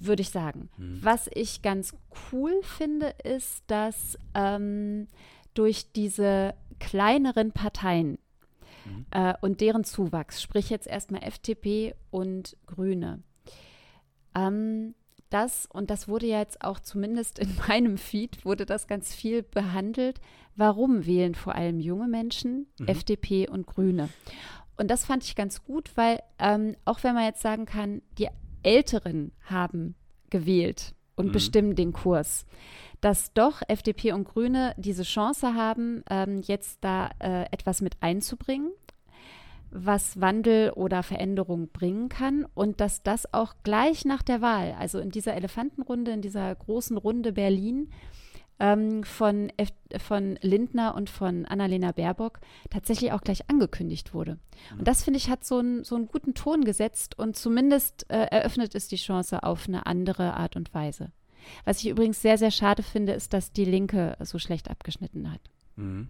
würde 0.00 0.22
ich 0.22 0.30
sagen. 0.30 0.68
Mhm. 0.76 0.98
Was 1.02 1.28
ich 1.34 1.62
ganz 1.62 1.94
cool 2.30 2.52
finde, 2.62 3.14
ist, 3.24 3.64
dass 3.66 4.18
ähm, 4.34 5.08
durch 5.54 5.90
diese 5.92 6.54
kleineren 6.78 7.52
Parteien 7.52 8.18
mhm. 8.84 9.06
äh, 9.10 9.34
und 9.40 9.60
deren 9.60 9.84
Zuwachs, 9.84 10.42
sprich 10.42 10.70
jetzt 10.70 10.86
erstmal 10.86 11.24
FDP 11.24 11.94
und 12.10 12.56
Grüne, 12.66 13.22
ähm, 14.34 14.94
das, 15.30 15.66
und 15.72 15.88
das 15.88 16.08
wurde 16.08 16.26
ja 16.26 16.40
jetzt 16.40 16.62
auch 16.62 16.78
zumindest 16.78 17.38
in 17.38 17.48
meinem 17.68 17.96
Feed, 17.96 18.44
wurde 18.44 18.66
das 18.66 18.86
ganz 18.86 19.14
viel 19.14 19.42
behandelt. 19.42 20.20
Warum 20.56 21.06
wählen 21.06 21.34
vor 21.34 21.54
allem 21.54 21.80
junge 21.80 22.06
Menschen 22.06 22.66
mhm. 22.78 22.88
FDP 22.88 23.48
und 23.48 23.66
Grüne? 23.66 24.10
Und 24.82 24.90
das 24.90 25.04
fand 25.04 25.22
ich 25.22 25.36
ganz 25.36 25.62
gut, 25.62 25.92
weil 25.94 26.18
ähm, 26.40 26.74
auch 26.84 27.04
wenn 27.04 27.14
man 27.14 27.22
jetzt 27.22 27.40
sagen 27.40 27.66
kann, 27.66 28.02
die 28.18 28.26
Älteren 28.64 29.30
haben 29.44 29.94
gewählt 30.28 30.96
und 31.14 31.26
mhm. 31.28 31.32
bestimmen 31.32 31.76
den 31.76 31.92
Kurs, 31.92 32.46
dass 33.00 33.32
doch 33.32 33.62
FDP 33.68 34.10
und 34.10 34.24
Grüne 34.24 34.74
diese 34.76 35.04
Chance 35.04 35.54
haben, 35.54 36.02
ähm, 36.10 36.42
jetzt 36.44 36.78
da 36.80 37.10
äh, 37.20 37.44
etwas 37.52 37.80
mit 37.80 37.94
einzubringen, 38.00 38.72
was 39.70 40.20
Wandel 40.20 40.70
oder 40.72 41.04
Veränderung 41.04 41.68
bringen 41.68 42.08
kann 42.08 42.44
und 42.52 42.80
dass 42.80 43.04
das 43.04 43.32
auch 43.32 43.54
gleich 43.62 44.04
nach 44.04 44.22
der 44.22 44.40
Wahl, 44.40 44.74
also 44.80 44.98
in 44.98 45.10
dieser 45.10 45.34
Elefantenrunde, 45.34 46.10
in 46.10 46.22
dieser 46.22 46.52
großen 46.56 46.96
Runde 46.96 47.34
Berlin, 47.34 47.92
ähm, 48.62 49.02
von, 49.02 49.50
F 49.56 49.72
von 49.98 50.38
Lindner 50.40 50.94
und 50.94 51.10
von 51.10 51.44
Annalena 51.46 51.90
Baerbock 51.90 52.38
tatsächlich 52.70 53.10
auch 53.12 53.20
gleich 53.20 53.50
angekündigt 53.50 54.14
wurde. 54.14 54.38
Und 54.78 54.86
das, 54.86 55.02
finde 55.02 55.18
ich, 55.18 55.28
hat 55.28 55.44
so, 55.44 55.58
ein, 55.58 55.82
so 55.82 55.96
einen 55.96 56.06
guten 56.06 56.34
Ton 56.34 56.64
gesetzt 56.64 57.18
und 57.18 57.36
zumindest 57.36 58.06
äh, 58.08 58.26
eröffnet 58.30 58.74
es 58.76 58.86
die 58.86 58.96
Chance 58.96 59.42
auf 59.42 59.66
eine 59.66 59.86
andere 59.86 60.34
Art 60.34 60.54
und 60.54 60.72
Weise. 60.72 61.10
Was 61.64 61.80
ich 61.80 61.88
übrigens 61.88 62.22
sehr, 62.22 62.38
sehr 62.38 62.52
schade 62.52 62.84
finde, 62.84 63.14
ist, 63.14 63.32
dass 63.32 63.52
die 63.52 63.64
Linke 63.64 64.16
so 64.20 64.38
schlecht 64.38 64.70
abgeschnitten 64.70 65.32
hat. 65.32 65.40
Mhm. 65.74 66.06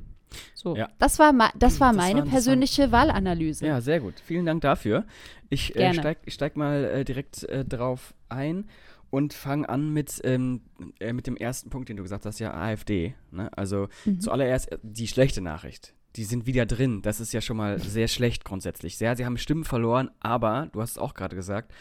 So, 0.55 0.77
Ja. 0.77 0.89
das 0.99 1.19
war, 1.19 1.33
ma 1.33 1.51
das 1.59 1.81
war 1.81 1.93
Das 1.93 1.97
meine 1.97 2.21
das 2.21 2.29
persönliche 2.29 2.93
Wahlanalyse. 2.93 3.67
Ja, 3.67 3.81
sehr 3.81 4.01
gut. 4.01 4.15
Vielen 4.25 4.45
Dank 4.45 4.61
dafür. 4.61 5.05
Ich 5.49 5.75
äh, 5.75 5.79
Gerne. 5.79 6.01
steig, 6.01 6.19
ich 6.27 6.35
steig 6.35 6.57
mal 6.57 6.85
äh, 6.85 7.05
direkt 7.05 7.45
äh, 7.45 7.65
drauf 7.65 8.15
ein 8.29 8.69
und 9.13 9.35
fange 9.35 9.69
an 9.69 9.91
mit, 9.93 10.21
ähm, 10.25 10.63
äh, 10.99 11.13
mit 11.13 11.27
dem 11.27 11.37
ersten 11.37 11.69
Punkt, 11.69 11.89
den 11.91 11.99
du 11.99 12.03
gesagt 12.03 12.25
hast, 12.25 12.39
ja, 12.41 12.55
AfD. 12.55 13.15
Ne? 13.31 13.51
Also 13.57 13.89
Mhm. 14.07 14.21
zuallererst 14.21 14.73
äh, 14.73 14.79
die 14.83 15.07
schlechte 15.07 15.43
Nachricht. 15.43 15.95
Die 16.17 16.25
sind 16.25 16.47
wieder 16.47 16.65
drin. 16.67 17.03
Das 17.03 17.21
ist 17.21 17.33
ja 17.33 17.41
schon 17.43 17.59
mal 17.59 17.79
sehr 17.79 18.09
schlecht 18.09 18.45
grundsätzlich. 18.45 18.99
Ja, 19.01 19.15
sie 19.15 19.25
haben 19.27 19.37
Stimmen 19.37 19.65
verloren, 19.65 20.11
aber, 20.21 20.69
du 20.73 20.81
hast 20.81 20.93
es 20.93 20.99
auch 20.99 21.13
gerade 21.15 21.37
gesagt, 21.37 21.73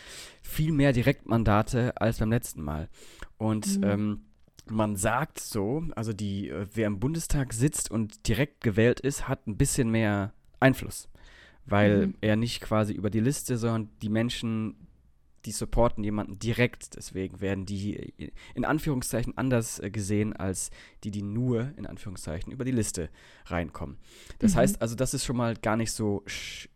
viel 0.41 0.71
mehr 0.73 0.91
Direktmandate 0.93 1.93
als 1.99 2.19
beim 2.19 2.29
letzten 2.31 2.61
Mal. 2.63 2.89
Und 3.37 3.77
Mhm. 3.77 3.83
ähm, 3.83 4.21
man 4.69 4.95
sagt 4.97 5.39
so, 5.39 5.83
also 5.95 6.11
die, 6.13 6.49
äh, 6.49 6.67
wer 6.73 6.87
im 6.87 6.99
Bundestag 6.99 7.53
sitzt 7.53 7.89
und 7.91 8.27
direkt 8.27 8.61
gewählt 8.61 8.99
ist, 8.99 9.27
hat 9.29 9.47
ein 9.47 9.57
bisschen 9.57 9.89
mehr 9.89 10.33
Einfluss. 10.59 11.07
Weil 11.65 12.07
Mhm. 12.07 12.15
er 12.21 12.35
nicht 12.35 12.59
quasi 12.61 12.91
über 12.93 13.09
die 13.09 13.19
Liste, 13.21 13.57
sondern 13.57 13.89
die 14.01 14.09
Menschen, 14.09 14.75
die 15.45 15.51
supporten 15.51 16.03
jemanden 16.03 16.39
direkt. 16.39 16.95
Deswegen 16.95 17.41
werden 17.41 17.65
die 17.65 18.13
in 18.53 18.65
Anführungszeichen 18.65 19.37
anders 19.37 19.79
äh, 19.79 19.89
gesehen 19.89 20.33
als 20.35 20.69
die, 21.03 21.11
die 21.11 21.21
nur 21.23 21.71
in 21.77 21.85
Anführungszeichen 21.85 22.51
über 22.51 22.63
die 22.65 22.71
Liste 22.71 23.09
reinkommen. 23.45 23.97
Das 24.39 24.53
Mhm. 24.53 24.57
heißt 24.57 24.81
also, 24.81 24.95
das 24.95 25.13
ist 25.13 25.25
schon 25.25 25.37
mal 25.37 25.55
gar 25.55 25.77
nicht 25.77 25.91
so 25.91 26.23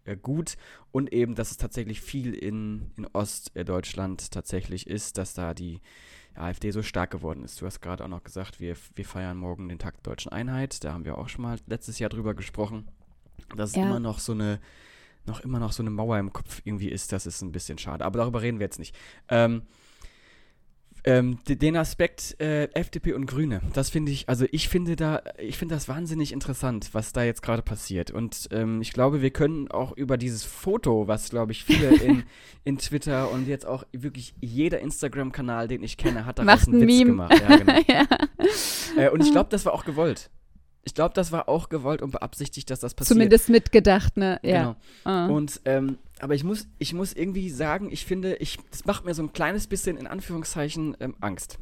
äh, 0.06 0.16
gut 0.18 0.58
und 0.92 1.14
eben, 1.14 1.36
dass 1.36 1.52
es 1.52 1.58
tatsächlich 1.58 2.02
viel 2.02 2.34
in, 2.34 2.92
in 2.98 3.06
Ostdeutschland 3.14 4.32
tatsächlich 4.32 4.88
ist, 4.88 5.18
dass 5.18 5.34
da 5.34 5.54
die 5.54 5.82
AfD 6.36 6.72
so 6.72 6.82
stark 6.84 7.12
geworden 7.12 7.44
ist. 7.44 7.62
Du 7.62 7.66
hast 7.66 7.82
gerade 7.82 8.04
auch 8.04 8.10
noch 8.10 8.24
gesagt, 8.24 8.60
wir, 8.60 8.76
wir 8.96 9.06
feiern 9.06 9.38
morgen 9.38 9.70
den 9.70 9.80
Tag 9.80 9.96
der 10.04 10.12
Deutschen 10.12 10.32
Einheit. 10.32 10.84
Da 10.84 10.92
haben 10.92 11.06
wir 11.06 11.18
auch 11.18 11.30
schon 11.30 11.44
mal 11.44 11.58
letztes 11.68 12.00
Jahr 12.00 12.10
drüber 12.10 12.34
gesprochen. 12.34 12.88
Dass 13.56 13.70
es 13.72 13.76
Ja. 13.78 13.84
immer 13.84 14.00
noch 14.00 14.20
so 14.20 14.34
eine, 14.34 14.60
noch 15.28 15.42
immer 15.42 15.60
noch 15.60 15.72
so 15.72 15.84
eine 15.84 15.90
Mauer 15.90 16.18
im 16.20 16.32
Kopf 16.34 16.62
irgendwie 16.64 16.90
ist, 16.90 17.12
das 17.12 17.26
ist 17.26 17.42
ein 17.42 17.52
bisschen 17.52 17.78
schade. 17.78 18.04
Aber 18.06 18.20
darüber 18.20 18.42
reden 18.42 18.60
wir 18.60 18.66
jetzt 18.66 18.80
nicht. 18.80 18.96
Ähm, 19.30 19.64
ähm, 21.08 21.38
de- 21.48 21.56
den 21.56 21.78
Aspekt 21.78 22.36
äh, 22.42 22.64
FDP 22.74 23.14
und 23.14 23.28
Grüne, 23.28 23.62
das 23.74 23.92
finde 23.92 24.12
ich, 24.12 24.28
also 24.28 24.46
ich 24.52 24.70
finde 24.70 24.96
da, 24.96 25.22
ich 25.38 25.56
finde 25.56 25.76
das 25.76 25.88
wahnsinnig 25.88 26.32
interessant, 26.32 26.90
was 26.94 27.14
da 27.14 27.24
jetzt 27.24 27.44
gerade 27.44 27.62
passiert. 27.62 28.10
Und 28.10 28.48
ähm, 28.52 28.82
ich 28.82 28.92
glaube, 28.92 29.22
wir 29.22 29.30
können 29.30 29.70
auch 29.70 29.92
über 29.92 30.18
dieses 30.18 30.44
Foto, 30.44 31.08
was 31.08 31.30
glaube 31.30 31.52
ich 31.52 31.64
viele 31.64 31.90
in, 32.04 32.24
in 32.64 32.80
Twitter 32.80 33.30
und 33.30 33.48
jetzt 33.48 33.68
auch 33.68 33.84
wirklich 33.92 34.34
jeder 34.42 34.80
Instagram-Kanal, 34.80 35.68
den 35.68 35.84
ich 35.84 35.98
kenne, 35.98 36.26
hat 36.26 36.40
daraus 36.40 36.62
Macht 36.62 36.68
einen 36.70 36.82
ein 36.82 36.88
Witz 36.88 36.98
Meme. 36.98 37.12
gemacht. 37.12 37.40
Ja, 37.40 37.56
genau. 37.58 37.80
ja. 37.88 38.08
äh, 38.98 39.10
und 39.12 39.22
ich 39.22 39.32
glaube, 39.32 39.50
das 39.52 39.64
war 39.66 39.74
auch 39.74 39.86
gewollt. 39.86 40.32
Ich 40.88 40.94
glaube, 40.94 41.14
das 41.16 41.32
war 41.32 41.50
auch 41.50 41.70
gewollt 41.70 42.02
und 42.04 42.12
beabsichtigt, 42.12 42.70
dass 42.70 42.80
das 42.80 42.94
passiert. 42.94 43.16
Zumindest 43.18 43.50
mitgedacht, 43.50 44.18
ne? 44.18 44.40
Ja. 44.44 44.60
Genau. 44.60 44.76
Ah. 45.04 45.26
Und 45.28 45.60
ähm, 45.66 45.98
aber 46.20 46.36
ich 46.36 46.44
muss, 46.44 46.68
ich 46.78 46.94
muss 46.94 47.12
irgendwie 47.12 47.50
sagen, 47.50 47.90
ich 47.92 48.06
finde, 48.06 48.36
ich, 48.36 48.58
das 48.72 48.86
macht 48.86 49.04
mir 49.04 49.14
so 49.14 49.24
ein 49.24 49.34
kleines 49.34 49.68
bisschen 49.68 49.98
in 49.98 50.08
Anführungszeichen 50.08 50.96
ähm, 51.00 51.16
Angst. 51.20 51.58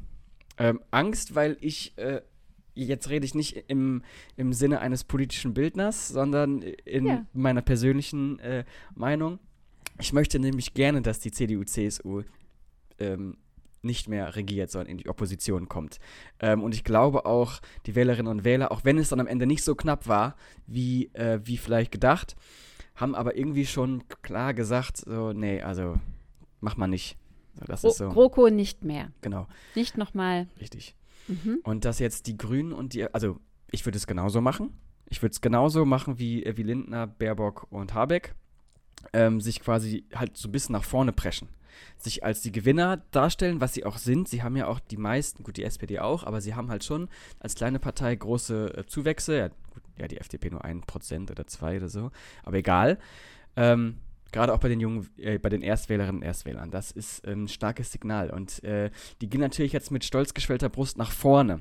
Ähm, 0.58 0.82
Angst, 0.92 1.34
weil 1.36 1.58
ich, 1.62 1.98
äh, 1.98 2.22
jetzt 2.75 3.10
rede 3.10 3.25
ich 3.25 3.34
nicht 3.34 3.56
im, 3.70 4.03
im 4.36 4.51
Sinne 4.53 4.82
eines 4.82 5.03
politischen 5.06 5.53
Bildners, 5.53 6.10
sondern 6.10 6.62
in 6.62 7.06
Ja. 7.08 7.25
meiner 7.34 7.62
persönlichen 7.62 8.39
äh, 8.39 8.65
Meinung. 8.94 9.39
Ich 10.00 10.12
möchte 10.12 10.38
nämlich 10.38 10.74
gerne, 10.74 11.01
dass 11.01 11.20
die 11.20 11.32
CDU, 11.32 11.63
CSU 11.63 12.24
ähm, 13.00 13.38
nicht 13.84 14.08
mehr 14.08 14.36
regiert, 14.36 14.72
sondern 14.72 14.90
in 14.90 14.98
die 14.98 15.10
Opposition 15.10 15.68
kommt. 15.68 16.00
Ähm, 16.40 16.63
und 16.63 16.74
ich 16.74 16.84
glaube 16.84 17.25
auch, 17.25 17.60
die 17.86 17.96
Wählerinnen 17.96 18.32
und 18.32 18.44
Wähler, 18.44 18.72
auch 18.72 18.84
wenn 18.84 18.98
es 18.98 19.10
dann 19.10 19.20
am 19.20 19.28
Ende 19.28 19.46
nicht 19.46 19.63
so 19.63 19.75
knapp 19.75 20.08
war, 20.08 20.36
wie, 20.68 21.08
äh, 21.13 21.40
wie 21.44 21.58
vielleicht 21.58 21.92
gedacht, 21.92 22.36
haben 22.96 23.16
aber 23.16 23.36
irgendwie 23.36 23.66
schon 23.66 24.04
klar 24.22 24.54
gesagt, 24.54 24.98
so, 24.98 25.34
nee, 25.34 25.62
also 25.62 25.96
mach 26.62 26.78
mal 26.78 26.88
nicht. 26.88 27.18
Das 27.68 27.84
ist 27.84 27.98
so, 27.98 28.10
GroKo 28.10 28.50
nicht 28.50 28.84
mehr. 28.84 29.12
genau, 29.22 29.48
Nicht 29.75 29.98
nochmal. 29.98 30.48
richtig. 30.60 30.96
Mhm. 31.28 31.60
Und 31.63 31.86
dass 31.86 32.00
jetzt 32.00 32.28
die 32.28 32.38
Grünen 32.38 32.74
und 32.74 32.94
die, 32.94 33.13
also 33.13 33.40
ich 33.72 33.86
würde 33.86 33.98
es 33.98 34.08
genauso 34.08 34.42
machen. 34.42 34.72
Ich 35.10 35.22
würde 35.22 35.32
es 35.32 35.42
genauso 35.42 35.86
machen 35.86 36.18
wie, 36.20 36.44
wie 36.56 36.63
Lindner, 36.63 37.08
Baerbock 37.08 37.68
und 37.72 37.94
Habeck. 37.94 38.36
Ähm, 39.12 39.42
sich 39.42 39.60
quasi 39.60 40.06
halt 40.16 40.38
so 40.38 40.48
ein 40.48 40.52
bisschen 40.52 40.74
nach 40.74 40.84
vorne 40.84 41.12
preschen. 41.12 41.50
Sich 41.98 42.24
als 42.24 42.42
die 42.42 42.51
Gewinner 42.51 42.98
darstellen, 43.12 43.62
was 43.62 43.74
sie 43.74 43.86
auch 43.86 43.98
sind. 43.98 44.27
Sie 44.27 44.44
haben 44.44 44.56
ja 44.56 44.68
auch 44.68 44.80
die 44.80 44.98
meisten, 44.98 45.44
gut, 45.44 45.58
die 45.58 45.63
SPD 45.63 46.00
auch, 46.00 46.24
aber 46.24 46.42
sie 46.42 46.56
haben 46.56 46.70
halt 46.70 46.84
schon 46.84 47.10
als 47.39 47.56
kleine 47.56 47.80
Partei 47.80 48.15
große 48.15 48.77
äh, 48.77 48.86
Zuwächse. 48.86 49.38
Ja, 49.38 49.48
gut, 49.48 49.84
ja, 49.98 50.08
die 50.08 50.18
FDP 50.18 50.50
nur 50.50 50.63
ein 50.63 50.82
Prozent 50.82 51.32
oder 51.32 51.48
zwei 51.48 51.77
oder 51.77 51.89
so. 51.89 52.12
Aber 52.44 52.58
egal. 52.58 52.98
Ähm, 53.56 53.98
Gerade 54.32 54.51
auch 54.51 54.60
bei 54.60 54.68
den 54.68 54.80
jungen, 54.80 55.08
äh, 55.18 55.38
bei 55.38 55.50
den 55.50 55.62
Erstwählerinnen 55.62 56.22
und 56.22 56.24
Erstwählern. 56.24 56.72
Das 56.72 56.89
ist 56.89 57.24
ein 57.27 57.48
starkes 57.48 57.92
Signal. 57.92 58.32
Und 58.32 58.63
äh, 58.63 58.89
die 59.22 59.30
gehen 59.30 59.42
natürlich 59.42 59.74
jetzt 59.74 59.92
mit 59.92 60.03
stolz 60.03 60.34
geschwellter 60.34 60.70
Brust 60.70 60.98
nach 60.98 61.12
vorne. 61.12 61.60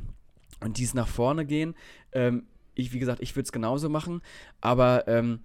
Und 0.61 0.79
dies 0.79 0.95
nach 0.95 1.09
vorne 1.09 1.45
gehen, 1.45 1.75
ähm, 2.13 2.47
ich, 2.75 2.93
wie 2.93 2.99
gesagt, 2.99 3.21
ich 3.21 3.37
würde 3.37 3.45
es 3.45 3.53
genauso 3.53 3.89
machen, 3.89 4.23
aber 4.61 5.07
ähm, 5.07 5.41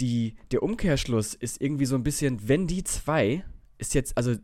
die, 0.00 0.34
der 0.50 0.62
Umkehrschluss 0.62 1.34
ist 1.34 1.60
irgendwie 1.60 1.86
so 1.86 1.94
ein 1.94 2.02
bisschen, 2.02 2.48
wenn 2.48 2.66
die 2.66 2.84
zwei 2.84 3.44
ist 3.78 3.94
jetzt, 3.94 4.16
also 4.16 4.36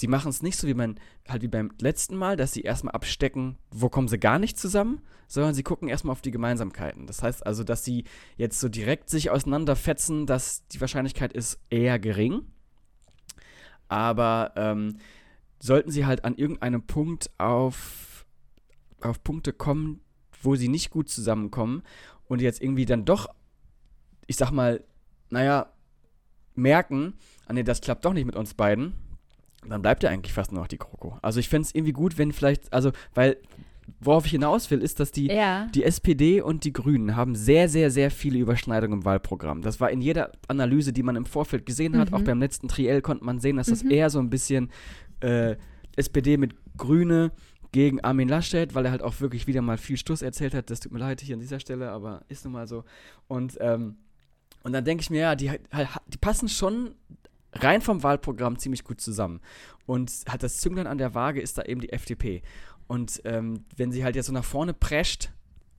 die 0.00 0.08
machen 0.08 0.28
es 0.28 0.42
nicht 0.42 0.58
so 0.58 0.66
wie 0.66 0.74
man, 0.74 1.00
halt 1.28 1.42
wie 1.42 1.48
beim 1.48 1.72
letzten 1.80 2.16
Mal, 2.16 2.36
dass 2.36 2.52
sie 2.52 2.62
erstmal 2.62 2.94
abstecken, 2.94 3.56
wo 3.70 3.88
kommen 3.88 4.08
sie 4.08 4.18
gar 4.18 4.38
nicht 4.38 4.58
zusammen, 4.58 5.00
sondern 5.26 5.54
sie 5.54 5.62
gucken 5.62 5.88
erstmal 5.88 6.12
auf 6.12 6.20
die 6.20 6.30
Gemeinsamkeiten. 6.30 7.06
Das 7.06 7.22
heißt 7.22 7.46
also, 7.46 7.64
dass 7.64 7.84
sie 7.84 8.04
jetzt 8.36 8.60
so 8.60 8.68
direkt 8.68 9.08
sich 9.08 9.30
auseinanderfetzen, 9.30 10.26
dass 10.26 10.66
die 10.68 10.80
Wahrscheinlichkeit 10.80 11.32
ist 11.32 11.58
eher 11.70 11.98
gering. 11.98 12.42
Aber 13.88 14.52
ähm, 14.56 14.98
sollten 15.60 15.90
sie 15.90 16.04
halt 16.04 16.24
an 16.24 16.36
irgendeinem 16.36 16.82
Punkt 16.82 17.30
auf, 17.38 18.26
auf 19.00 19.22
Punkte 19.22 19.52
kommen, 19.52 20.00
wo 20.42 20.56
sie 20.56 20.68
nicht 20.68 20.90
gut 20.90 21.08
zusammenkommen 21.08 21.82
und 22.28 22.42
jetzt 22.42 22.60
irgendwie 22.62 22.84
dann 22.84 23.04
doch, 23.04 23.28
ich 24.26 24.36
sag 24.36 24.50
mal, 24.50 24.84
naja, 25.30 25.72
merken, 26.56 27.14
ah 27.46 27.52
nee, 27.52 27.62
das 27.62 27.80
klappt 27.80 28.04
doch 28.04 28.12
nicht 28.12 28.24
mit 28.26 28.36
uns 28.36 28.54
beiden, 28.54 28.94
dann 29.68 29.82
bleibt 29.82 30.02
ja 30.02 30.10
eigentlich 30.10 30.32
fast 30.32 30.52
nur 30.52 30.60
noch 30.60 30.68
die 30.68 30.78
Kroko. 30.78 31.18
Also 31.22 31.40
ich 31.40 31.48
fände 31.48 31.66
es 31.66 31.74
irgendwie 31.74 31.92
gut, 31.92 32.18
wenn 32.18 32.32
vielleicht, 32.32 32.72
also, 32.72 32.92
weil, 33.14 33.36
worauf 34.00 34.24
ich 34.26 34.32
hinaus 34.32 34.70
will, 34.70 34.80
ist, 34.80 35.00
dass 35.00 35.12
die, 35.12 35.26
Ja. 35.26 35.66
die 35.74 35.84
SPD 35.84 36.40
und 36.40 36.64
die 36.64 36.72
Grünen 36.72 37.16
haben 37.16 37.34
sehr, 37.34 37.68
sehr, 37.68 37.90
sehr 37.90 38.10
viele 38.10 38.38
Überschneidungen 38.38 38.98
im 39.00 39.04
Wahlprogramm. 39.04 39.62
Das 39.62 39.80
war 39.80 39.90
in 39.90 40.00
jeder 40.00 40.32
Analyse, 40.48 40.92
die 40.92 41.02
man 41.02 41.16
im 41.16 41.24
Vorfeld 41.26 41.66
gesehen 41.66 41.96
hat, 41.96 42.10
Mhm. 42.10 42.16
auch 42.16 42.22
beim 42.22 42.40
letzten 42.40 42.68
Triell 42.68 43.00
konnte 43.02 43.24
man 43.24 43.40
sehen, 43.40 43.56
dass 43.56 43.68
das 43.68 43.82
Mhm. 43.84 43.90
eher 43.90 44.10
so 44.10 44.18
ein 44.18 44.30
bisschen 44.30 44.70
äh, 45.20 45.56
SPD 45.96 46.36
mit 46.36 46.54
Grüne 46.76 47.32
gegen 47.72 48.00
Armin 48.02 48.28
Laschet, 48.28 48.74
weil 48.74 48.84
er 48.84 48.90
halt 48.90 49.02
auch 49.02 49.20
wirklich 49.20 49.46
wieder 49.46 49.62
mal 49.62 49.78
viel 49.78 49.96
Stuss 49.96 50.20
erzählt 50.22 50.52
hat. 50.54 50.68
Das 50.70 50.80
tut 50.80 50.92
mir 50.92 50.98
leid 50.98 51.20
hier 51.20 51.34
an 51.34 51.40
dieser 51.40 51.58
Stelle, 51.60 51.90
aber 51.90 52.22
ist 52.28 52.44
nun 52.44 52.52
mal 52.52 52.66
so. 52.68 52.84
Und, 53.28 53.56
ähm, 53.60 53.96
und 54.66 54.72
dann 54.72 54.84
denke 54.84 55.02
ich 55.02 55.10
mir, 55.10 55.20
ja, 55.20 55.34
die, 55.36 55.50
halt- 55.50 55.62
die 56.08 56.18
passen 56.18 56.48
schon 56.48 56.94
rein 57.52 57.80
vom 57.80 58.02
Wahlprogramm 58.02 58.58
ziemlich 58.58 58.84
gut 58.84 59.00
zusammen. 59.00 59.40
Und 59.86 60.12
halt 60.28 60.42
das 60.42 60.58
Zünglein 60.58 60.86
an 60.86 60.98
der 60.98 61.14
Waage 61.14 61.40
ist 61.40 61.56
da 61.56 61.62
eben 61.62 61.80
die 61.80 61.92
FDP. 61.92 62.42
Und 62.88 63.22
ähm, 63.24 63.64
wenn 63.76 63.92
sie 63.92 64.04
halt 64.04 64.16
jetzt 64.16 64.26
so 64.26 64.32
nach 64.32 64.44
vorne 64.44 64.74
prescht, 64.74 65.30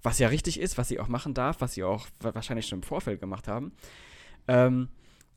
was 0.02 0.20
ja 0.20 0.30
richtig 0.30 0.60
ist, 0.60 0.78
was 0.78 0.88
sie 0.88 1.00
auch 1.00 1.08
machen 1.08 1.34
darf, 1.34 1.62
was 1.62 1.74
sie 1.74 1.84
auch 1.84 2.08
wa- 2.22 2.34
wahrscheinlich 2.34 2.68
schon 2.68 2.80
im 2.80 2.84
Vorfeld 2.84 3.20
gemacht 3.20 3.48
haben, 3.48 3.74
ähm, 4.48 4.88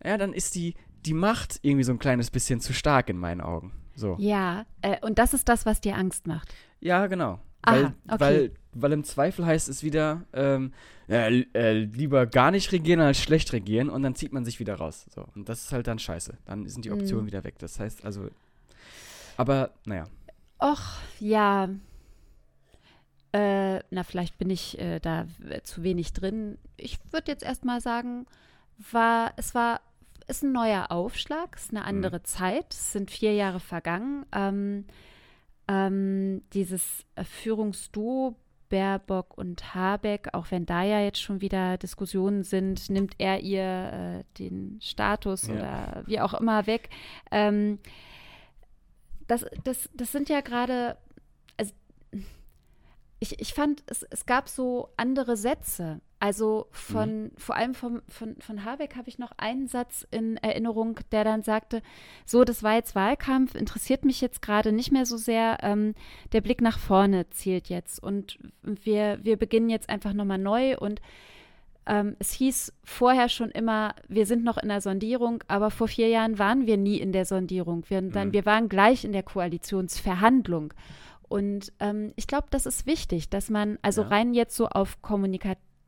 ja, 0.04 0.16
dann 0.16 0.32
ist 0.32 0.54
die, 0.54 0.74
die 1.04 1.14
Macht 1.14 1.58
irgendwie 1.62 1.84
so 1.84 1.92
ein 1.92 1.98
kleines 1.98 2.30
bisschen 2.30 2.60
zu 2.60 2.72
stark 2.72 3.08
in 3.10 3.18
meinen 3.18 3.40
Augen. 3.40 3.72
So. 3.96 4.16
Ja, 4.18 4.64
äh, 4.82 4.96
und 5.04 5.18
das 5.18 5.34
ist 5.34 5.48
das, 5.48 5.66
was 5.66 5.80
dir 5.80 5.96
Angst 5.96 6.26
macht. 6.26 6.54
Ja, 6.80 7.06
genau. 7.06 7.40
Aha, 7.62 7.74
weil, 7.74 7.84
okay. 7.84 8.18
weil, 8.18 8.50
weil 8.72 8.92
im 8.92 9.04
Zweifel 9.04 9.44
heißt 9.46 9.68
es 9.68 9.82
wieder, 9.82 10.22
ähm, 10.32 10.72
l- 11.08 11.46
äh, 11.54 11.72
lieber 11.80 12.26
gar 12.26 12.50
nicht 12.50 12.72
regieren 12.72 13.00
als 13.00 13.18
schlecht 13.20 13.52
regieren 13.52 13.90
und 13.90 14.02
dann 14.02 14.14
zieht 14.14 14.32
man 14.32 14.44
sich 14.44 14.60
wieder 14.60 14.76
raus. 14.76 15.06
So. 15.14 15.26
Und 15.34 15.48
das 15.48 15.64
ist 15.64 15.72
halt 15.72 15.86
dann 15.86 15.98
scheiße. 15.98 16.38
Dann 16.44 16.68
sind 16.68 16.84
die 16.84 16.90
Optionen 16.92 17.24
Mhm. 17.24 17.26
wieder 17.28 17.44
weg. 17.44 17.58
Das 17.58 17.78
heißt 17.80 18.04
also, 18.04 18.28
aber 19.36 19.70
naja. 19.84 20.06
Och, 20.62 20.80
ja. 21.18 21.68
Äh, 23.32 23.80
na, 23.90 24.02
vielleicht 24.02 24.38
bin 24.38 24.50
ich 24.50 24.78
äh, 24.80 24.98
da 24.98 25.26
w- 25.38 25.62
zu 25.62 25.82
wenig 25.84 26.12
drin. 26.12 26.58
Ich 26.76 26.98
würde 27.12 27.30
jetzt 27.30 27.44
erstmal 27.44 27.80
sagen, 27.80 28.26
war, 28.90 29.32
es 29.36 29.54
war, 29.54 29.80
ist 30.26 30.42
ein 30.42 30.52
neuer 30.52 30.90
Aufschlag, 30.90 31.54
es 31.56 31.64
ist 31.64 31.70
eine 31.70 31.84
andere 31.84 32.22
Zeit, 32.24 32.66
es 32.74 32.92
sind 32.92 33.10
vier 33.10 33.34
Jahre 33.34 33.60
vergangen. 33.60 34.26
Ähm, 34.32 34.84
ähm, 35.70 36.42
dieses 36.52 37.06
äh, 37.14 37.22
Führungsduo 37.24 38.34
Baerbock 38.68 39.36
und 39.36 39.74
Habeck, 39.74 40.28
auch 40.32 40.50
wenn 40.50 40.64
da 40.66 40.82
ja 40.82 41.00
jetzt 41.00 41.20
schon 41.20 41.40
wieder 41.40 41.76
Diskussionen 41.76 42.42
sind, 42.44 42.88
nimmt 42.88 43.14
er 43.18 43.40
ihr 43.40 43.62
äh, 43.62 44.24
den 44.38 44.78
Status 44.80 45.46
Ja. 45.48 45.54
oder 45.54 46.02
wie 46.06 46.20
auch 46.20 46.34
immer 46.34 46.66
weg. 46.66 46.88
Ähm, 47.30 47.78
das, 49.26 49.44
das, 49.64 49.90
das 49.94 50.12
sind 50.12 50.28
ja 50.28 50.40
gerade, 50.40 50.96
also 51.56 51.72
ich, 53.18 53.40
ich 53.40 53.54
fand, 53.54 53.82
es, 53.86 54.02
es 54.04 54.24
gab 54.26 54.48
so 54.48 54.88
andere 54.96 55.36
Sätze. 55.36 56.00
Also 56.22 56.66
von, 56.70 57.30
vor 57.38 57.56
allem 57.56 57.72
vom, 57.74 58.02
von, 58.06 58.36
von 58.40 58.64
Habeck 58.66 58.94
habe 58.94 59.08
ich 59.08 59.18
noch 59.18 59.32
einen 59.38 59.68
Satz 59.68 60.06
in 60.10 60.36
Erinnerung, 60.36 61.00
der 61.12 61.24
dann 61.24 61.42
sagte, 61.42 61.80
so, 62.26 62.44
das 62.44 62.62
war 62.62 62.74
jetzt 62.74 62.94
Wahlkampf, 62.94 63.54
interessiert 63.54 64.04
mich 64.04 64.20
jetzt 64.20 64.42
gerade 64.42 64.70
nicht 64.70 64.92
mehr 64.92 65.06
so 65.06 65.16
sehr. 65.16 65.56
Ähm, 65.62 65.94
der 66.32 66.42
Blick 66.42 66.60
nach 66.60 66.78
vorne 66.78 67.30
zählt 67.30 67.70
jetzt 67.70 68.02
und 68.02 68.38
wir, 68.62 69.18
wir 69.22 69.38
beginnen 69.38 69.70
jetzt 69.70 69.88
einfach 69.88 70.12
nochmal 70.12 70.36
neu 70.36 70.76
und 70.76 71.00
ähm, 71.86 72.16
es 72.18 72.32
hieß 72.32 72.74
vorher 72.84 73.30
schon 73.30 73.50
immer, 73.50 73.94
wir 74.06 74.26
sind 74.26 74.44
noch 74.44 74.58
in 74.58 74.68
der 74.68 74.82
Sondierung, 74.82 75.42
aber 75.48 75.70
vor 75.70 75.88
vier 75.88 76.08
Jahren 76.08 76.38
waren 76.38 76.66
wir 76.66 76.76
nie 76.76 76.98
in 77.00 77.12
der 77.12 77.24
Sondierung. 77.24 77.84
Wir, 77.88 78.02
dann, 78.02 78.28
Mhm. 78.28 78.32
wir 78.34 78.44
waren 78.44 78.68
gleich 78.68 79.06
in 79.06 79.12
der 79.12 79.22
Koalitionsverhandlung. 79.22 80.74
Und 81.28 81.72
ähm, 81.80 82.12
ich 82.16 82.26
glaube, 82.26 82.48
das 82.50 82.66
ist 82.66 82.84
wichtig, 82.86 83.30
dass 83.30 83.48
man, 83.48 83.78
also 83.80 84.02
Ja. 84.02 84.08
rein 84.08 84.34
jetzt 84.34 84.54
so 84.54 84.68
auf 84.68 85.00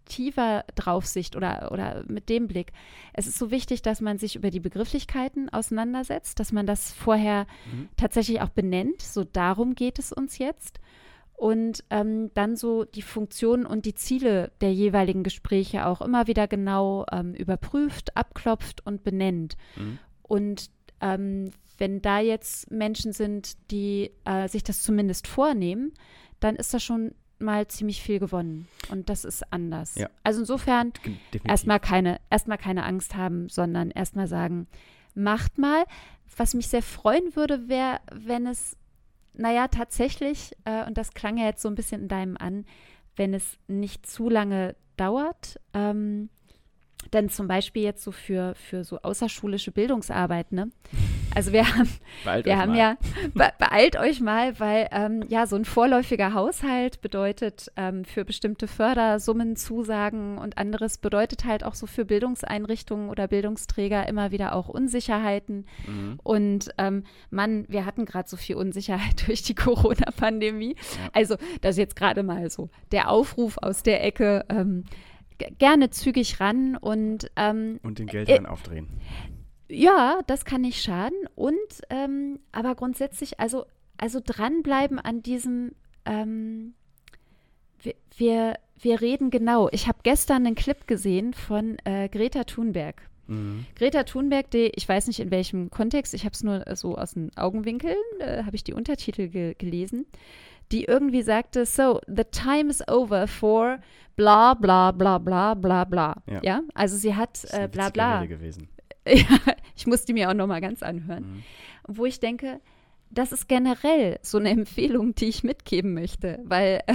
kommunikativer 0.03 0.65
Draufsicht 0.75 1.37
oder, 1.37 1.71
oder 1.73 2.05
mit 2.09 2.29
dem 2.29 2.49
Blick, 2.49 2.73
es 3.13 3.27
ist 3.27 3.39
so 3.39 3.51
wichtig, 3.51 3.83
dass 3.83 4.01
man 4.01 4.19
sich 4.19 4.37
über 4.37 4.51
die 4.51 4.61
Begrifflichkeiten 4.61 5.49
auseinandersetzt, 5.49 6.41
dass 6.41 6.53
man 6.53 6.67
das 6.67 6.93
vorher 6.93 7.47
Mhm. 7.73 7.89
tatsächlich 7.97 8.41
auch 8.41 8.49
benennt. 8.51 9.03
So 9.03 9.25
darum 9.25 9.75
geht 9.75 9.99
es 9.99 10.13
uns 10.13 10.39
jetzt. 10.39 10.81
Und 11.35 11.83
ähm, 11.91 12.31
dann 12.35 12.57
so 12.57 12.85
die 12.85 13.03
Funktionen 13.03 13.67
und 13.67 13.85
die 13.85 13.95
Ziele 13.95 14.53
der 14.61 14.73
jeweiligen 14.73 15.25
Gespräche 15.25 15.87
auch 15.87 16.01
immer 16.01 16.29
wieder 16.29 16.47
genau 16.47 17.05
ähm, 17.11 17.35
überprüft, 17.35 18.17
abklopft 18.17 18.87
und 18.87 19.03
benennt. 19.03 19.57
Mhm. 19.77 19.99
Und 20.23 20.71
ähm, 21.01 21.51
wenn 21.79 22.01
da 22.01 22.21
jetzt 22.21 22.71
Menschen 22.71 23.13
sind, 23.13 23.57
die 23.73 24.13
äh, 24.25 24.47
sich 24.47 24.63
das 24.63 24.83
zumindest 24.83 25.27
vornehmen, 25.27 25.93
dann 26.39 26.55
ist 26.55 26.75
das 26.75 26.85
schon 26.85 27.13
mal 27.43 27.67
ziemlich 27.69 28.03
viel 28.03 28.19
gewonnen. 28.19 28.69
Und 28.91 29.09
das 29.09 29.25
ist 29.25 29.53
anders. 29.53 29.97
Ja. 29.97 30.09
Also 30.23 30.41
insofern 30.41 30.93
erstmal 31.45 31.81
keine, 31.81 32.21
erstmal 32.31 32.59
keine 32.59 32.85
Angst 32.85 33.15
haben, 33.15 33.49
sondern 33.49 33.91
erstmal 33.91 34.27
sagen, 34.27 34.67
macht 35.15 35.59
mal. 35.59 35.85
Was 36.37 36.55
mich 36.55 36.69
sehr 36.69 36.83
freuen 36.83 37.37
würde, 37.37 37.69
wäre, 37.69 38.01
wenn 38.11 38.47
es, 38.47 38.77
naja, 39.35 39.69
tatsächlich, 39.69 40.53
äh, 40.65 40.87
und 40.87 40.97
das 40.97 41.13
klang 41.13 41.37
ja 41.37 41.45
jetzt 41.45 41.61
so 41.61 41.69
ein 41.69 41.75
bisschen 41.75 42.03
in 42.03 42.09
deinem 42.09 42.37
an, 42.39 42.65
wenn 43.17 43.35
es 43.35 43.59
nicht 43.69 44.07
zu 44.07 44.31
lange 44.31 44.75
dauert. 44.97 45.61
Ähm, 45.75 46.31
denn 47.13 47.29
zum 47.29 47.49
Beispiel 47.49 47.83
jetzt 47.83 48.03
so 48.03 48.13
für, 48.13 48.55
für 48.55 48.85
so 48.85 48.99
außerschulische 49.01 49.73
Bildungsarbeit, 49.73 50.53
ne? 50.53 50.71
Also 51.35 51.53
wir 51.53 51.67
haben 51.67 51.89
Beeilt 52.25 52.45
wir 52.45 52.59
haben 52.59 52.73
mal. 52.73 52.79
ja, 52.79 52.97
be 53.35 53.51
beeilt 53.59 53.97
euch 53.97 54.21
mal, 54.21 54.59
weil 54.61 54.89
ähm, 54.93 55.25
ja 55.29 55.47
so 55.47 55.57
ein 55.57 55.65
vorläufiger 55.65 56.35
Haushalt 56.35 57.01
bedeutet 57.01 57.73
ähm, 57.77 58.05
für 58.05 58.25
bestimmte 58.25 58.69
Fördersummen, 58.69 59.57
Zusagen 59.57 60.39
und 60.39 60.59
anderes 60.59 60.99
bedeutet 60.99 61.45
halt 61.45 61.65
auch 61.65 61.75
so 61.75 61.87
für 61.87 62.05
Bildungseinrichtungen 62.05 63.09
oder 63.09 63.29
Bildungsträger 63.29 64.07
immer 64.09 64.31
wieder 64.31 64.55
auch 64.55 64.69
Unsicherheiten. 64.69 65.67
Mhm. 65.87 66.19
Und 66.23 66.71
ähm, 66.79 67.05
Mann, 67.31 67.65
wir 67.69 67.87
hatten 67.87 68.05
gerade 68.05 68.29
so 68.29 68.37
viel 68.37 68.57
Unsicherheit 68.57 69.27
durch 69.27 69.43
die 69.43 69.55
Corona-Pandemie. 69.55 70.77
Ja. 70.77 71.11
Also 71.13 71.37
das 71.61 71.73
ist 71.73 71.79
jetzt 71.79 71.97
gerade 71.97 72.23
mal 72.23 72.51
so 72.51 72.69
der 72.93 73.11
Aufruf 73.11 73.59
aus 73.59 73.83
der 73.83 74.05
Ecke. 74.05 74.45
Ähm, 74.49 74.85
Gerne 75.59 75.91
zügig 75.91 76.41
ran 76.41 76.77
und 76.77 77.31
ähm, 77.37 77.81
Und 77.83 77.99
den 77.99 78.09
Äh, 78.09 78.13
Geldhahn 78.13 78.47
aufdrehen. 78.47 78.89
ja, 79.69 80.21
das 80.27 80.45
kann 80.45 80.61
nicht 80.63 80.83
schaden. 80.83 81.17
Und 81.35 81.57
ähm, 81.91 82.41
aber 82.53 82.75
grundsätzlich, 82.75 83.41
also, 83.41 83.65
also 83.97 84.21
dranbleiben 84.25 84.99
an 84.99 85.23
diesem, 85.23 85.73
ähm, 86.05 86.75
wir, 87.81 87.95
wir, 88.17 88.55
wir 88.81 89.01
reden 89.01 89.31
genau. 89.31 89.69
Ich 89.73 89.89
habe 89.89 89.99
gestern 90.03 90.47
einen 90.47 90.55
Clip 90.55 90.87
gesehen 90.87 91.35
von 91.35 91.77
äh, 91.85 92.09
Greta 92.09 92.45
Thunberg. 92.45 93.03
Mhm. 93.29 93.67
Greta 93.77 94.03
Thunberg, 94.03 94.51
die, 94.51 94.73
ich 94.75 94.89
weiß 94.89 95.07
nicht 95.07 95.21
in 95.21 95.31
welchem 95.31 95.71
Kontext, 95.71 96.13
ich 96.13 96.25
habe 96.25 96.33
es 96.33 96.43
nur 96.43 96.67
äh, 96.67 96.75
so 96.77 96.97
aus 96.97 97.13
den 97.15 97.31
Augenwinkeln, 97.37 97.97
äh, 98.19 98.43
habe 98.45 98.57
ich 98.57 98.65
die 98.65 98.75
Untertitel 98.75 99.29
ge 99.29 99.55
gelesen, 99.57 100.07
die 100.73 100.85
irgendwie 100.85 101.23
sagte, 101.23 101.67
so, 101.67 102.01
the 102.07 102.25
time 102.25 102.71
is 102.71 102.83
over 102.89 103.27
for 103.27 103.79
bla 104.17 104.55
bla 104.55 104.91
bla 104.91 105.19
bla 105.19 105.55
bla 105.55 105.85
bla. 105.85 106.23
Ja. 106.27 106.41
Ja, 106.43 106.61
also 106.75 106.97
sie 106.97 107.15
hat 107.15 107.45
äh, 107.51 107.69
bla 107.69 107.91
bla. 107.91 108.25
Gewesen. 108.25 108.69
Ja, 109.05 109.37
ich 109.75 109.85
muss 109.89 110.05
die 110.05 110.13
mir 110.13 110.31
auch 110.31 110.35
noch 110.35 110.47
mal 110.47 110.61
ganz 110.61 110.81
anhören. 110.81 111.25
Mhm. 111.25 111.43
Wo 111.89 112.07
ich 112.07 112.21
denke, 112.21 112.61
das 113.11 113.33
ist 113.33 113.49
generell 113.49 114.21
so 114.23 114.39
eine 114.39 114.51
Empfehlung, 114.61 115.17
die 115.17 115.25
ich 115.27 115.43
mitgeben 115.43 115.93
möchte, 115.93 116.39
weil 116.45 116.83
äh, 116.87 116.95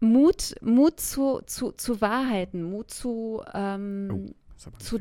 Mut, 0.00 0.56
Mut 0.60 0.98
zu, 0.98 1.42
zu, 1.46 1.70
zu 1.70 2.00
Wahrheiten, 2.00 2.64
Mut 2.64 2.90
zu, 2.90 3.40
ähm, 3.54 4.08
Oh, 4.12 4.34
Das 4.54 4.66
ist 4.82 4.92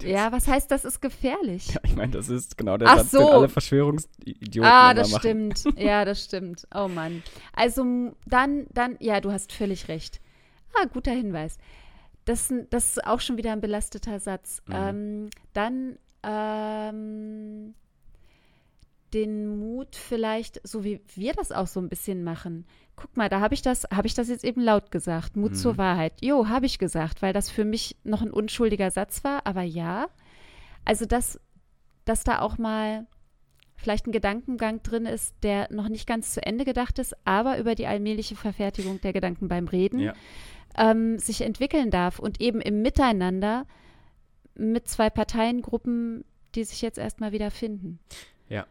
gefährlich. 0.00 0.20
ja, 0.20 0.32
was 0.32 0.48
heißt, 0.48 0.70
das 0.70 0.84
ist 0.84 1.00
gefährlich? 1.00 1.68
Ja, 1.74 1.80
ich 1.84 1.96
meine, 1.96 2.12
das 2.12 2.28
ist 2.28 2.56
genau 2.58 2.76
der 2.76 2.88
Ach 2.88 2.98
Satz, 2.98 3.10
so. 3.12 3.18
den 3.18 3.28
alle 3.28 3.48
Verschwörungsidioten 3.48 4.70
Ah, 4.70 4.94
das 4.94 5.10
machen. 5.10 5.20
stimmt. 5.54 5.64
Ja, 5.78 6.04
das 6.04 6.24
stimmt. 6.24 6.66
Oh 6.74 6.88
Mann. 6.88 7.22
Also 7.54 8.12
dann, 8.26 8.66
dann, 8.72 8.96
ja, 9.00 9.20
du 9.20 9.32
hast 9.32 9.52
völlig 9.52 9.88
recht. 9.88 10.20
Ah, 10.74 10.86
guter 10.86 11.12
Hinweis. 11.12 11.58
Das, 12.24 12.52
das 12.70 12.90
ist 12.96 13.06
auch 13.06 13.20
schon 13.20 13.36
wieder 13.38 13.52
ein 13.52 13.60
belasteter 13.60 14.20
Satz. 14.20 14.62
Mhm. 14.66 14.74
Ähm, 14.74 15.30
dann 15.54 15.98
ähm, 16.22 17.74
den 19.14 19.58
Mut 19.58 19.96
vielleicht, 19.96 20.60
so 20.66 20.84
wie 20.84 21.00
wir 21.14 21.32
das 21.32 21.52
auch 21.52 21.66
so 21.66 21.80
ein 21.80 21.88
bisschen 21.88 22.24
machen. 22.24 22.66
Guck 22.96 23.16
mal, 23.16 23.28
da 23.28 23.40
habe 23.40 23.54
ich 23.54 23.62
das, 23.62 23.84
habe 23.92 24.06
ich 24.06 24.14
das 24.14 24.28
jetzt 24.28 24.44
eben 24.44 24.60
laut 24.60 24.90
gesagt. 24.90 25.36
Mut 25.36 25.52
Mhm. 25.52 25.56
zur 25.56 25.78
Wahrheit. 25.78 26.14
Jo, 26.20 26.48
habe 26.48 26.66
ich 26.66 26.78
gesagt, 26.78 27.22
weil 27.22 27.32
das 27.32 27.48
für 27.50 27.64
mich 27.64 27.96
noch 28.04 28.22
ein 28.22 28.30
unschuldiger 28.30 28.90
Satz 28.90 29.22
war, 29.24 29.46
aber 29.46 29.62
ja. 29.62 30.08
Also, 30.84 31.06
dass, 31.06 31.38
dass 32.04 32.24
da 32.24 32.40
auch 32.40 32.58
mal 32.58 33.06
vielleicht 33.76 34.06
ein 34.08 34.12
Gedankengang 34.12 34.82
drin 34.82 35.06
ist, 35.06 35.34
der 35.44 35.72
noch 35.72 35.88
nicht 35.88 36.06
ganz 36.08 36.34
zu 36.34 36.44
Ende 36.44 36.64
gedacht 36.64 36.98
ist, 36.98 37.14
aber 37.24 37.58
über 37.58 37.74
die 37.76 37.86
allmähliche 37.86 38.34
Verfertigung 38.34 39.00
der 39.00 39.12
Gedanken 39.12 39.46
beim 39.46 39.68
Reden 39.68 40.00
Ja. 40.00 40.14
ähm, 40.76 41.18
sich 41.18 41.42
entwickeln 41.42 41.90
darf 41.92 42.18
und 42.18 42.40
eben 42.40 42.60
im 42.60 42.82
Miteinander 42.82 43.66
mit 44.56 44.88
zwei 44.88 45.08
Parteiengruppen, 45.10 46.24
die 46.56 46.64
sich 46.64 46.82
jetzt 46.82 46.98
erstmal 46.98 47.30
wieder 47.30 47.52
finden. 47.52 48.00
Ja, 48.48 48.66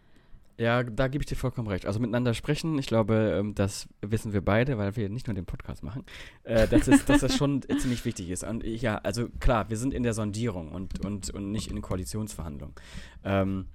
da 0.57 1.07
gebe 1.07 1.21
ich 1.21 1.27
dir 1.27 1.35
vollkommen 1.35 1.67
recht. 1.67 1.85
Also 1.85 1.99
miteinander 1.99 2.33
sprechen, 2.33 2.77
ich 2.79 2.87
glaube, 2.87 3.37
ähm, 3.39 3.53
das 3.53 3.87
wissen 4.01 4.33
wir 4.33 4.41
beide, 4.41 4.77
weil 4.77 4.95
wir 4.95 5.07
nicht 5.09 5.27
nur 5.27 5.35
den 5.35 5.45
Podcast 5.45 5.83
machen, 5.83 6.03
äh, 6.43 6.67
dass, 6.67 6.87
es, 6.87 7.05
dass 7.05 7.21
das 7.21 7.37
schon 7.37 7.61
ziemlich 7.79 8.03
wichtig 8.05 8.29
ist. 8.29 8.43
Und 8.43 8.63
ja, 8.63 8.97
also 8.97 9.29
klar, 9.39 9.69
wir 9.69 9.77
sind 9.77 9.93
in 9.93 10.03
der 10.03 10.13
Sondierung 10.13 10.71
und, 10.71 11.05
und, 11.05 11.29
und 11.29 11.51
nicht 11.51 11.69
in 11.69 11.81
Koalitionsverhandlungen. 11.81 12.75
Ähm, 13.23 13.67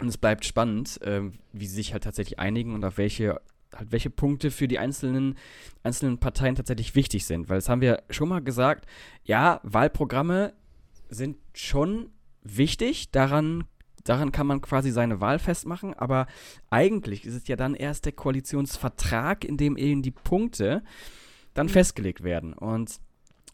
und 0.00 0.08
es 0.08 0.16
bleibt 0.16 0.46
spannend, 0.46 0.98
ähm, 1.04 1.34
wie 1.52 1.66
sie 1.66 1.74
sich 1.74 1.92
halt 1.92 2.04
tatsächlich 2.04 2.38
einigen 2.38 2.74
und 2.74 2.84
auf 2.84 2.96
welche 2.96 3.40
halt 3.74 3.92
welche 3.92 4.10
Punkte 4.10 4.50
für 4.50 4.68
die 4.68 4.78
einzelnen, 4.78 5.36
einzelnen 5.82 6.18
Parteien 6.18 6.54
tatsächlich 6.54 6.94
wichtig 6.94 7.26
sind. 7.26 7.48
Weil 7.48 7.56
das 7.56 7.68
haben 7.68 7.80
wir 7.80 8.02
schon 8.10 8.28
mal 8.28 8.42
gesagt, 8.42 8.86
ja, 9.24 9.60
Wahlprogramme 9.62 10.52
sind 11.08 11.36
schon 11.54 12.10
wichtig, 12.42 13.10
daran 13.12 13.64
daran 14.04 14.32
kann 14.32 14.46
man 14.46 14.60
quasi 14.60 14.90
seine 14.90 15.20
Wahl 15.20 15.38
festmachen, 15.38 15.94
aber 15.94 16.26
eigentlich 16.70 17.24
ist 17.26 17.34
es 17.34 17.48
ja 17.48 17.56
dann 17.56 17.74
erst 17.74 18.04
der 18.04 18.12
Koalitionsvertrag, 18.12 19.44
in 19.44 19.56
dem 19.56 19.76
eben 19.76 20.02
die 20.02 20.10
Punkte 20.10 20.82
dann 21.54 21.66
Mhm. 21.66 21.70
festgelegt 21.70 22.22
werden. 22.22 22.52
Und 22.52 23.00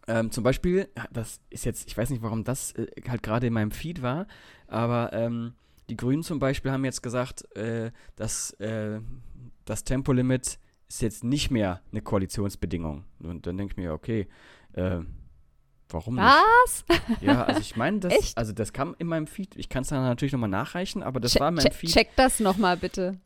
ähm, 0.07 0.31
zum 0.31 0.43
Beispiel, 0.45 0.89
das 1.13 1.41
ist 1.51 1.65
jetzt, 1.65 1.87
ich 1.89 1.97
weiß 1.97 2.11
nicht, 2.11 2.23
warum 2.23 2.45
das 2.45 2.73
äh, 2.73 2.87
halt 3.09 3.23
gerade 3.23 3.47
in 3.49 3.53
meinem 3.53 3.71
Feed 3.73 4.01
war, 4.03 4.27
aber 4.67 5.13
ähm, 5.13 5.53
die 5.91 5.97
Grünen 5.97 6.23
zum 6.23 6.39
Beispiel 6.39 6.71
haben 6.71 6.85
jetzt 6.85 7.03
gesagt, 7.03 7.45
äh, 7.57 7.91
dass 8.17 8.53
äh, 8.53 9.01
das 9.65 9.85
Tempolimit 9.85 10.59
ist 10.89 11.03
jetzt 11.03 11.25
nicht 11.25 11.51
mehr 11.51 11.83
eine 11.93 12.01
Koalitionsbedingung. 12.01 13.05
Und 13.21 13.47
dann 13.47 13.59
denke 13.59 13.73
ich 13.73 13.77
mir, 13.77 13.93
okay, 13.93 14.29
äh, 15.89 15.93
warum 15.93 16.15
nicht? 16.17 16.25
Was? 16.25 16.85
Ja, 17.21 17.45
also 17.45 17.61
ich 17.61 17.77
meine, 17.77 17.99
das, 18.01 18.13
Echt? 18.19 18.39
also 18.39 18.53
das 18.53 18.73
kam 18.73 18.95
in 18.99 19.07
meinem 19.07 19.27
Feed. 19.27 19.57
Ich 19.57 19.69
kann 19.69 19.83
es 19.83 19.89
dann 19.89 20.03
natürlich 20.03 20.33
nochmal 20.33 20.49
nachreichen, 20.51 21.03
aber 21.03 21.21
das 21.21 21.33
Che- 21.33 21.41
war 21.41 21.49
in 21.49 21.55
meinem 21.57 21.65
che- 21.65 21.73
Feed. 21.75 21.91
Check 21.91 22.09
das 22.17 22.41
nochmal 22.41 22.77
bitte. 22.77 23.19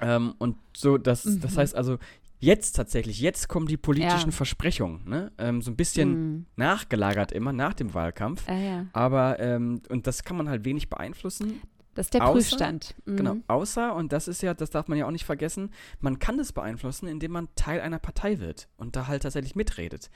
Ähm, 0.00 0.34
und 0.38 0.56
so, 0.76 0.98
das, 0.98 1.22
das 1.24 1.54
Mhm. 1.54 1.58
heißt 1.58 1.74
also, 1.76 1.98
jetzt 2.38 2.72
tatsächlich, 2.72 3.20
jetzt 3.20 3.48
kommen 3.48 3.66
die 3.66 3.76
politischen 3.76 4.30
Ja. 4.30 4.36
Versprechungen, 4.36 5.08
ne? 5.08 5.30
Ähm, 5.38 5.62
so 5.62 5.70
ein 5.70 5.76
bisschen 5.76 6.12
Hm. 6.12 6.46
nachgelagert 6.56 7.30
immer 7.32 7.52
nach 7.52 7.74
dem 7.74 7.94
Wahlkampf. 7.94 8.48
Ah, 8.48 8.54
ja. 8.54 8.86
Aber, 8.92 9.38
ähm, 9.38 9.80
und 9.88 10.06
das 10.06 10.24
kann 10.24 10.36
man 10.36 10.48
halt 10.48 10.64
wenig 10.64 10.88
beeinflussen. 10.90 11.60
Das 11.94 12.06
ist 12.06 12.14
der 12.14 12.22
Außer- 12.22 12.32
Prüfstand. 12.32 12.94
Mhm. 13.04 13.16
Genau, 13.16 13.36
außer, 13.48 13.94
und 13.94 14.12
das 14.12 14.28
ist 14.28 14.42
ja, 14.42 14.54
das 14.54 14.70
darf 14.70 14.88
man 14.88 14.98
ja 14.98 15.06
auch 15.06 15.10
nicht 15.10 15.24
vergessen, 15.26 15.70
man 16.00 16.18
kann 16.18 16.38
das 16.38 16.52
beeinflussen, 16.52 17.06
indem 17.06 17.32
man 17.32 17.48
Teil 17.54 17.80
einer 17.80 17.98
Partei 17.98 18.38
wird 18.40 18.68
und 18.76 18.96
da 18.96 19.06
halt 19.08 19.22
tatsächlich 19.24 19.54
mitredet. 19.54 20.10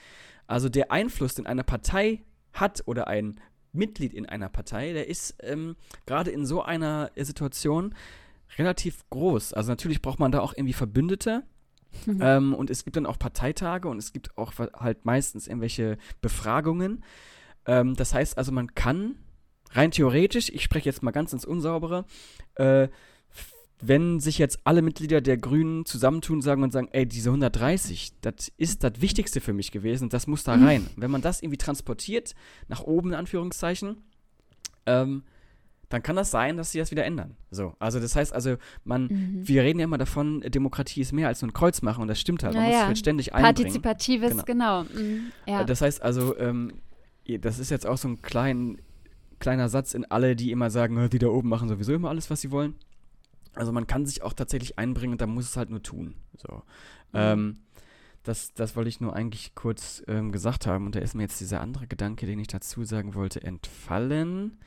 Also 0.47 0.69
der 0.69 0.91
Einfluss, 0.91 1.35
den 1.35 1.47
eine 1.47 1.65
Partei 1.65 2.23
hat 2.53 2.83
oder 2.87 3.09
ein 3.09 3.41
Mitglied 3.73 4.15
in 4.15 4.27
einer 4.27 4.49
Partei, 4.49 4.95
der 4.95 5.09
ist 5.09 5.37
ähm, 5.43 5.77
gerade 6.07 6.31
in 6.31 6.47
so 6.47 6.63
einer 6.63 7.11
Situation 7.17 7.95
relativ 8.57 9.05
groß. 9.11 9.53
Also 9.53 9.71
natürlich 9.71 10.01
braucht 10.01 10.19
man 10.19 10.33
da 10.33 10.41
auch 10.41 10.55
irgendwie 10.57 10.73
Verbündete. 10.73 11.43
Mhm. 12.05 12.19
Ähm, 12.21 12.55
und 12.55 12.71
es 12.71 12.85
gibt 12.85 12.97
dann 12.97 13.07
auch 13.07 13.19
Parteitage 13.19 13.89
und 13.89 13.99
es 13.99 14.13
gibt 14.13 14.37
auch 14.37 14.53
halt 14.59 15.05
meistens 15.05 15.47
irgendwelche 15.47 15.99
Befragungen. 16.21 17.05
Ähm, 17.67 17.95
das 17.97 18.13
heißt 18.15 18.37
also, 18.39 18.53
man 18.53 18.75
kann 18.75 19.17
rein 19.77 19.91
theoretisch, 19.91 20.49
ich 20.51 20.63
spreche 20.63 20.89
jetzt 20.89 21.03
mal 21.03 21.11
ganz 21.11 21.33
ins 21.33 21.45
Unsaubere, 21.45 22.05
äh, 22.57 22.89
wenn 23.83 24.21
sich 24.21 24.39
jetzt 24.39 24.61
alle 24.65 24.81
Mitglieder 24.81 25.21
der 25.21 25.37
Grünen 25.37 25.85
zusammentun 25.85 26.41
sagen 26.41 26.63
und 26.63 26.73
sagen, 26.73 26.89
ey, 26.93 27.05
diese 27.05 27.31
130, 27.31 28.13
das 28.23 28.51
ist 28.57 28.83
das 28.83 29.03
Wichtigste 29.03 29.43
für 29.43 29.53
mich 29.53 29.71
gewesen, 29.71 30.09
das 30.09 30.27
muss 30.27 30.45
da 30.45 30.57
Mhm. 30.57 30.65
rein. 30.65 30.87
Wenn 30.97 31.11
man 31.11 31.21
das 31.21 31.43
irgendwie 31.43 31.59
transportiert, 31.59 32.35
nach 32.69 32.83
oben 32.85 33.11
in 33.11 33.15
Anführungszeichen, 33.17 33.99
ähm, 34.87 35.25
dann 35.91 36.03
kann 36.03 36.17
das 36.17 36.31
sein, 36.31 36.57
dass 36.57 36.73
sie 36.73 36.79
das 36.79 36.91
wieder 36.91 37.05
ändern. 37.05 37.37
So, 37.51 37.75
also 37.79 38.01
das 38.01 38.17
heißt 38.17 38.33
also, 38.33 38.57
man, 38.85 39.05
Mhm. 39.09 39.47
wir 39.47 39.63
reden 39.63 39.79
ja 39.79 39.85
immer 39.85 39.99
davon, 39.99 40.41
Demokratie 40.41 41.03
ist 41.03 41.13
mehr 41.13 41.29
als 41.29 41.43
nur 41.43 41.51
ein 41.51 41.53
Kreuz 41.53 41.83
machen 41.83 42.01
und 42.01 42.09
das 42.09 42.19
stimmt 42.19 42.43
halt. 42.45 42.55
Man 42.55 42.63
Ja, 42.65 42.69
muss 42.69 42.73
ja. 42.75 42.79
sich 42.81 42.87
halt 42.89 42.99
ständig 42.99 43.35
einbringen. 43.35 43.55
Partizipatives, 43.83 44.31
Genau. 44.31 44.45
genau. 44.45 44.85
Mhm. 44.85 45.33
Ja. 45.47 45.65
Das 45.65 45.83
heißt 45.83 46.03
also, 46.03 46.37
ähm, 46.39 46.73
das 47.41 47.59
ist 47.59 47.71
jetzt 47.71 47.87
auch 47.87 47.99
so 47.99 48.09
ein 48.09 48.23
klein, 48.23 48.81
kleiner 49.39 49.69
Satz 49.69 49.95
in 49.95 50.05
alle, 50.07 50.37
die 50.37 50.51
immer 50.51 50.71
sagen, 50.71 50.99
"Hä, 50.99 51.09
die 51.09 51.19
da 51.19 51.29
oben 51.29 51.49
machen 51.49 51.69
sowieso 51.69 51.95
immer 51.95 52.11
alles, 52.11 52.31
was 52.31 52.41
sie 52.41 52.51
wollen. 52.51 52.75
Also 53.55 53.73
man 53.73 53.87
kann 53.87 54.07
sich 54.07 54.23
auch 54.23 54.35
tatsächlich 54.35 54.79
einbringen 54.79 55.13
und 55.13 55.21
da 55.21 55.27
muss 55.27 55.47
es 55.47 55.57
halt 55.57 55.71
nur 55.71 55.83
tun. 55.83 56.15
So. 56.37 56.63
Mhm. 57.13 57.15
Ähm, 57.15 57.59
das, 58.23 58.53
das 58.55 58.77
wollte 58.77 58.89
ich 58.89 59.01
nur 59.01 59.15
eigentlich 59.15 59.55
kurz 59.55 60.03
ähm, 60.09 60.33
gesagt 60.33 60.67
haben. 60.67 60.87
Und 60.87 60.95
da 60.95 61.01
ist 61.01 61.15
mir 61.15 61.23
jetzt 61.23 61.41
dieser 61.41 61.61
andere 61.61 61.87
Gedanke, 61.87 62.27
den 62.27 62.39
ich 62.39 62.49
dazu 62.49 62.85
sagen 62.85 63.15
wollte, 63.15 63.43
entfallen. 63.43 64.59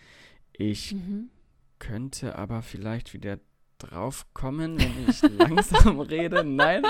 Ich 0.54 0.94
mhm. 0.94 1.30
könnte 1.78 2.38
aber 2.38 2.62
vielleicht 2.62 3.14
wieder 3.14 3.40
drauf 3.78 4.26
kommen, 4.34 4.80
wenn 4.80 5.10
ich 5.10 5.22
langsam 5.38 6.00
rede. 6.00 6.44
Nein, 6.44 6.84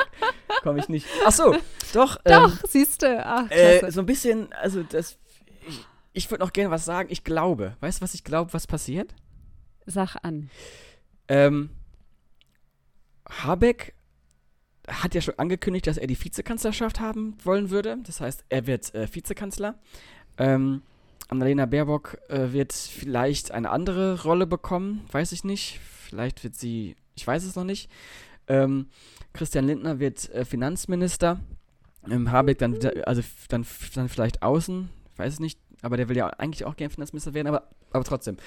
komme 0.62 0.80
ich 0.80 0.90
nicht. 0.90 1.08
Ach 1.26 1.32
so, 1.32 1.56
doch. 1.94 2.18
ähm, 2.26 2.44
Doch, 2.44 2.58
siehst 2.68 3.02
du. 3.02 3.26
Ach, 3.26 3.50
äh, 3.52 3.92
so 3.92 4.02
ein 4.02 4.06
bisschen, 4.06 4.52
also 4.54 4.84
das. 4.84 5.18
Ich, 6.14 6.26
ich 6.26 6.32
würde 6.32 6.44
noch 6.44 6.54
gerne 6.54 6.72
was 6.72 6.86
sagen. 6.86 7.10
Ich 7.12 7.24
glaube. 7.24 7.76
Weißt 7.80 8.00
du, 8.00 8.04
was 8.04 8.14
ich 8.14 8.24
glaube, 8.24 8.54
was 8.54 8.68
passiert? 8.68 9.14
Sag 9.86 10.18
an. 10.24 10.50
Ähm, 11.28 11.70
Habeck 13.28 13.94
hat 14.88 15.14
ja 15.14 15.22
schon 15.22 15.38
angekündigt, 15.38 15.88
dass 15.88 15.98
er 15.98 16.08
die 16.08 16.22
Vizekanzlerschaft 16.22 17.00
haben 17.00 17.38
wollen 17.44 17.70
würde. 17.70 17.98
Das 18.04 18.22
heißt, 18.22 18.46
er 18.50 18.68
wird 18.68 18.94
äh, 18.96 19.08
Vizekanzler. 19.14 19.76
Ähm, 20.38 20.82
Annalena 21.28 21.68
Baerbock 21.68 22.18
äh, 22.30 22.52
wird 22.52 22.74
vielleicht 22.74 23.52
eine 23.52 23.70
andere 23.70 24.24
Rolle 24.24 24.48
bekommen, 24.48 25.06
weiß 25.12 25.32
ich 25.32 25.44
nicht. 25.44 25.80
Vielleicht 25.80 26.44
wird 26.44 26.56
sie, 26.56 26.96
ich 27.16 27.26
weiß 27.26 27.44
es 27.44 27.56
noch 27.56 27.64
nicht. 27.64 27.90
Ähm, 28.48 28.88
Christian 29.34 29.68
Lindner 29.68 30.00
wird 30.00 30.28
äh, 30.32 30.44
Finanzminister. 30.44 31.40
Ähm, 32.10 32.32
Habeck 32.32 32.58
dann 32.58 32.74
wieder, 32.74 33.08
also 33.08 33.22
dann, 33.50 33.66
dann 33.94 34.10
vielleicht 34.10 34.42
außen, 34.42 34.90
weiß 35.18 35.34
es 35.34 35.40
nicht. 35.40 35.60
Aber 35.82 35.98
der 35.98 36.10
will 36.10 36.18
ja 36.18 36.28
eigentlich 36.28 36.66
auch 36.66 36.76
gerne 36.76 36.92
Finanzminister 36.92 37.34
werden, 37.34 37.48
aber, 37.48 37.70
aber 37.92 38.04
trotzdem. 38.04 38.38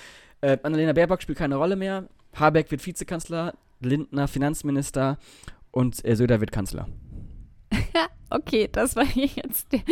Äh, 0.41 0.59
Annalena 0.63 0.93
Baerbock 0.93 1.23
spielt 1.23 1.39
keine 1.39 1.57
Rolle 1.57 1.77
mehr. 1.77 2.09
Habeck 2.35 2.71
wird 2.71 2.85
Vizekanzler, 2.85 3.55
Lindner 3.81 4.29
Finanzminister 4.29 5.19
und 5.71 6.05
äh, 6.05 6.15
Söder 6.17 6.41
wird 6.41 6.53
Kanzler. 6.53 6.89
Okay, 8.35 8.67
das 8.73 8.97
war 8.97 9.05
jetzt 9.05 9.73
der, 9.73 9.83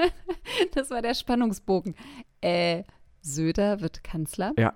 das 0.72 0.90
war 0.90 1.02
der 1.02 1.14
Spannungsbogen. 1.14 1.96
Äh, 2.40 2.84
Söder 3.22 3.80
wird 3.80 4.04
Kanzler? 4.04 4.52
Ja. 4.56 4.74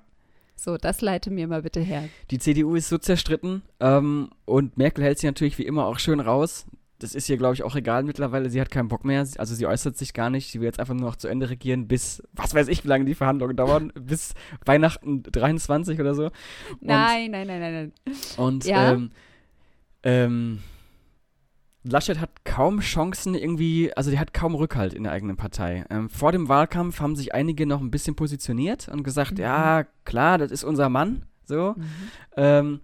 So, 0.57 0.77
das 0.77 1.03
leite 1.03 1.31
mir 1.31 1.47
mal 1.47 1.63
bitte 1.63 1.81
her. 1.81 2.09
Die 2.33 2.39
CDU 2.39 2.75
ist 2.75 2.89
so 2.89 2.99
zerstritten 2.99 3.63
ähm, 3.79 4.31
und 4.45 4.77
Merkel 4.77 5.05
hält 5.05 5.19
sich 5.19 5.29
natürlich 5.29 5.59
wie 5.59 5.67
immer 5.67 5.87
auch 5.87 6.01
schön 6.01 6.19
raus. 6.19 6.67
Das 6.99 7.15
ist 7.15 7.29
ihr, 7.29 7.37
glaube 7.37 7.55
ich, 7.55 7.63
auch 7.63 7.77
egal 7.77 8.05
mittlerweile. 8.05 8.49
Sie 8.49 8.61
hat 8.61 8.71
keinen 8.71 8.89
Bock 8.89 9.05
mehr. 9.05 9.21
Also 9.37 9.55
sie 9.55 9.67
äußert 9.67 9.99
sich 9.99 10.15
gar 10.15 10.31
nicht. 10.31 10.51
Sie 10.51 10.61
will 10.61 10.67
jetzt 10.67 10.81
einfach 10.81 10.95
nur 10.95 11.05
noch 11.11 11.17
zu 11.17 11.29
Ende 11.29 11.51
regieren 11.51 11.87
bis, 11.89 12.23
was 12.33 12.55
weiß 12.55 12.69
ich, 12.69 12.85
wie 12.85 12.89
lange 12.89 13.05
die 13.05 13.15
Verhandlungen 13.15 13.55
dauern, 13.57 13.93
bis 14.01 14.33
Weihnachten 14.65 15.23
23 15.23 16.01
oder 16.01 16.15
so. 16.15 16.25
Und, 16.25 16.33
Nein, 16.81 17.31
nein, 17.33 17.47
nein, 17.47 17.61
nein, 17.61 17.93
nein. 18.07 18.15
Und 18.39 18.65
Ja? 18.65 18.93
ähm, 18.93 19.11
ähm, 20.05 20.59
Laschet 21.89 22.19
hat 22.19 22.45
kaum 22.45 22.81
Chancen 22.81 23.35
irgendwie, 23.37 23.93
also 23.97 24.11
der 24.11 24.19
hat 24.19 24.35
kaum 24.35 24.55
Rückhalt 24.57 24.93
in 24.93 25.05
der 25.05 25.13
eigenen 25.13 25.37
Partei. 25.37 25.85
Ähm, 25.89 26.09
vor 26.09 26.33
dem 26.33 26.49
Wahlkampf 26.49 27.01
haben 27.01 27.15
sich 27.15 27.33
einige 27.35 27.65
noch 27.67 27.81
ein 27.81 27.91
bisschen 27.93 28.17
positioniert 28.17 28.89
und 28.89 29.05
gesagt, 29.05 29.33
Mhm. 29.33 29.39
ja, 29.39 29.85
klar, 30.05 30.39
das 30.39 30.51
ist 30.51 30.65
unser 30.65 30.89
Mann, 30.89 31.27
so. 31.45 31.75
Mhm. 31.77 31.85
Ähm, 32.37 32.81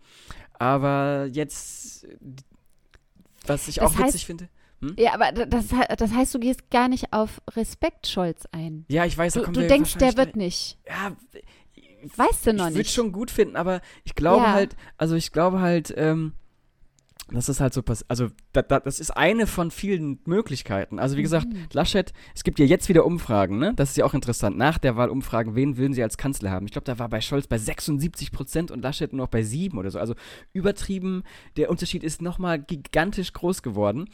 aber 0.59 1.27
jetzt, 1.33 2.07
was 3.49 3.69
ich 3.69 3.77
Das 3.77 3.93
auch 3.93 3.97
heißt- 3.99 4.09
witzig 4.09 4.27
finde. 4.27 4.49
Ja, 4.99 5.15
aber 5.15 5.31
das, 5.31 5.69
das 5.97 6.13
heißt, 6.13 6.35
du 6.35 6.41
gehst 6.41 6.69
gar 6.71 6.89
nicht 6.89 7.13
auf 7.13 7.41
Respekt 7.55 8.09
Scholz 8.09 8.47
ein. 8.51 8.85
Ja, 8.89 9.05
ich 9.05 9.17
weiß, 9.17 9.35
da 9.35 9.39
Du, 9.41 9.45
kommt 9.45 9.57
du 9.57 9.63
ja 9.63 9.69
denkst, 9.69 9.95
der 9.99 10.17
wird 10.17 10.35
nicht. 10.35 10.77
Ja, 10.89 11.13
Weißt 12.17 12.47
du 12.49 12.53
noch 12.53 12.65
ich 12.67 12.71
würde 12.73 12.79
nicht. 12.79 12.93
schon 12.93 13.13
gut 13.13 13.31
finden, 13.31 13.55
aber 13.55 13.81
ich 14.03 14.17
glaube 14.17 14.43
Ja. 14.43 14.53
halt, 14.53 14.75
also 14.97 15.15
ich 15.15 15.31
glaube 15.31 15.61
halt, 15.61 15.95
ähm, 15.97 16.33
dass 17.35 17.49
es 17.49 17.61
halt 17.61 17.73
so 17.75 17.83
passiert. 17.83 18.09
Also, 18.11 18.29
da, 18.53 18.63
da, 18.63 18.81
das 18.81 19.01
ist 19.01 19.11
eine 19.17 19.47
von 19.47 19.71
vielen 19.71 20.19
Möglichkeiten. 20.25 20.99
Also, 20.99 21.17
wie 21.17 21.23
gesagt, 21.23 21.49
Mhm. 21.53 21.67
Laschet, 21.73 22.13
es 22.35 22.45
gibt 22.45 22.59
ja 22.59 22.65
jetzt 22.65 22.89
wieder 22.89 23.05
Umfragen, 23.07 23.59
ne? 23.59 23.73
Das 23.75 23.91
ist 23.91 23.97
ja 23.97 24.05
auch 24.05 24.15
interessant. 24.15 24.57
Nach 24.57 24.79
der 24.79 24.97
Wahl 24.97 25.09
Umfragen, 25.11 25.55
wen 25.55 25.77
würden 25.77 25.93
sie 25.95 26.03
als 26.03 26.17
Kanzler 26.19 26.51
haben? 26.51 26.67
Ich 26.67 26.73
glaube, 26.73 26.85
da 26.85 26.99
war 26.99 27.09
bei 27.09 27.21
Scholz 27.21 27.47
bei 27.47 27.59
76 27.59 28.31
Prozent 28.33 28.71
und 28.71 28.83
Laschet 28.83 29.13
nur 29.13 29.25
noch 29.27 29.31
bei 29.31 29.43
7 29.43 29.79
oder 29.79 29.91
so. 29.91 29.99
Also 29.99 30.15
übertrieben. 30.53 31.23
Der 31.57 31.71
Unterschied 31.71 32.05
ist 32.05 32.23
nochmal 32.23 32.61
gigantisch 32.61 33.33
groß 33.33 33.63
geworden. 33.63 34.09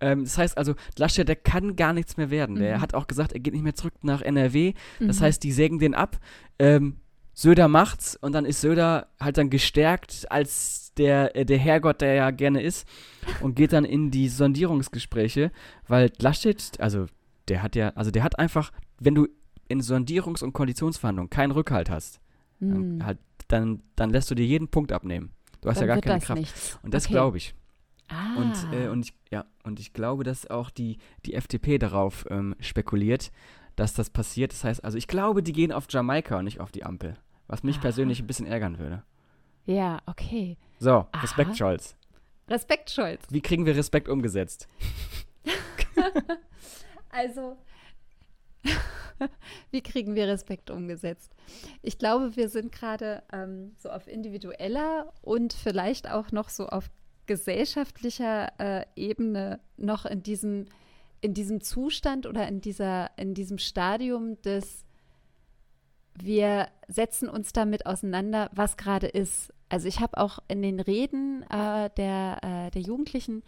Ähm, 0.00 0.24
das 0.24 0.36
heißt 0.38 0.58
also, 0.58 0.74
Laschet, 0.98 1.28
der 1.28 1.36
kann 1.36 1.76
gar 1.76 1.92
nichts 1.92 2.16
mehr 2.16 2.30
werden. 2.30 2.56
Der 2.56 2.78
Mhm. 2.78 2.80
hat 2.80 2.94
auch 2.94 3.06
gesagt, 3.06 3.32
er 3.32 3.40
geht 3.40 3.52
nicht 3.54 3.62
mehr 3.62 3.74
zurück 3.74 3.94
nach 4.02 4.20
NRW. 4.22 4.74
Das 5.00 5.20
Mhm. 5.20 5.24
heißt, 5.24 5.42
die 5.44 5.52
sägen 5.52 5.78
den 5.78 5.94
ab. 5.94 6.18
Ähm, 6.58 6.96
Söder 7.34 7.68
macht's 7.68 8.16
und 8.16 8.32
dann 8.32 8.44
ist 8.44 8.60
Söder 8.60 9.08
halt 9.20 9.38
dann 9.38 9.48
gestärkt 9.50 10.30
als 10.30 10.92
der, 10.98 11.34
äh, 11.34 11.44
der 11.46 11.58
Herrgott, 11.58 12.00
der 12.02 12.14
ja 12.14 12.30
gerne 12.30 12.62
ist 12.62 12.86
und 13.40 13.54
geht 13.56 13.72
dann 13.72 13.84
in 13.84 14.10
die 14.10 14.28
Sondierungsgespräche, 14.28 15.50
weil 15.88 16.12
Laschet, 16.18 16.78
also 16.78 17.06
der 17.48 17.62
hat 17.62 17.74
ja, 17.76 17.88
also 17.90 18.10
der 18.10 18.22
hat 18.22 18.38
einfach, 18.38 18.70
wenn 19.00 19.14
du 19.14 19.28
in 19.68 19.80
Sondierungs- 19.80 20.42
und 20.44 20.52
Koalitionsverhandlungen 20.52 21.30
keinen 21.30 21.52
Rückhalt 21.52 21.88
hast, 21.90 22.20
dann, 22.60 22.96
Mhm. 22.96 23.06
halt, 23.06 23.18
dann, 23.48 23.82
dann 23.96 24.10
lässt 24.10 24.30
du 24.30 24.34
dir 24.34 24.46
jeden 24.46 24.68
Punkt 24.68 24.92
abnehmen. 24.92 25.30
Du 25.62 25.68
hast 25.70 25.80
Dann 25.80 25.88
ja 25.88 25.94
gar 25.94 26.02
keine 26.02 26.20
Kraft. 26.20 26.38
nichts. 26.40 26.78
Und 26.82 26.92
das 26.94 27.04
Okay. 27.06 27.14
glaube 27.14 27.38
ich. 27.38 27.54
Ah. 28.08 28.34
Und, 28.36 28.54
äh, 28.72 28.88
und 28.88 29.06
ich, 29.06 29.14
ja, 29.30 29.44
und 29.64 29.80
ich 29.80 29.92
glaube, 29.94 30.22
dass 30.24 30.48
auch 30.50 30.68
die, 30.70 30.98
die 31.24 31.34
FDP 31.34 31.78
darauf 31.78 32.26
ähm, 32.30 32.54
spekuliert, 32.60 33.32
dass 33.76 33.94
das 33.94 34.10
passiert. 34.10 34.52
Das 34.52 34.64
heißt, 34.64 34.84
also 34.84 34.98
ich 34.98 35.08
glaube, 35.08 35.42
die 35.42 35.52
gehen 35.52 35.72
auf 35.72 35.86
Jamaika 35.88 36.38
und 36.38 36.44
nicht 36.44 36.60
auf 36.60 36.72
die 36.72 36.84
Ampel. 36.84 37.14
Was 37.46 37.62
mich 37.62 37.76
Aha. 37.76 37.82
persönlich 37.82 38.20
ein 38.20 38.26
bisschen 38.26 38.46
ärgern 38.46 38.78
würde. 38.78 39.02
ja, 39.66 39.98
okay. 40.06 40.56
So, 40.78 41.06
Aha. 41.12 41.20
Respekt, 41.22 41.56
Scholz. 41.56 41.96
Respekt, 42.48 42.90
Scholz. 42.90 43.22
Wie 43.30 43.40
kriegen 43.40 43.66
wir 43.66 43.76
Respekt 43.76 44.08
umgesetzt? 44.08 44.68
Also, 47.14 47.58
wie 49.70 49.82
kriegen 49.82 50.14
wir 50.14 50.26
Respekt 50.26 50.70
umgesetzt? 50.70 51.34
Ich 51.82 51.98
glaube, 51.98 52.36
wir 52.36 52.48
sind 52.48 52.72
gerade 52.72 53.22
ähm, 53.32 53.72
so 53.76 53.90
auf 53.90 54.08
individueller 54.08 55.12
und 55.20 55.52
vielleicht 55.52 56.10
auch 56.10 56.32
noch 56.32 56.48
so 56.48 56.66
auf 56.66 56.90
gesellschaftlicher 57.26 58.52
äh, 58.58 58.86
Ebene 58.96 59.60
noch 59.76 60.06
in 60.06 60.22
diesem, 60.22 60.64
in 61.22 61.32
diesem 61.32 61.62
Zustand 61.62 62.26
oder 62.26 62.46
in, 62.46 62.60
dieser, 62.60 63.10
in 63.16 63.32
diesem 63.32 63.56
Stadium 63.58 64.40
des 64.42 64.84
wir 66.14 66.68
setzen 66.88 67.28
uns 67.30 67.54
damit 67.54 67.86
auseinander, 67.86 68.50
was 68.52 68.76
gerade 68.76 69.06
ist. 69.06 69.50
Also 69.70 69.88
ich 69.88 70.00
habe 70.00 70.18
auch 70.18 70.40
in 70.46 70.60
den 70.60 70.78
Reden 70.78 71.42
äh, 71.44 71.88
der, 71.96 72.38
äh, 72.42 72.70
der 72.70 72.82
Jugendlichen 72.82 73.42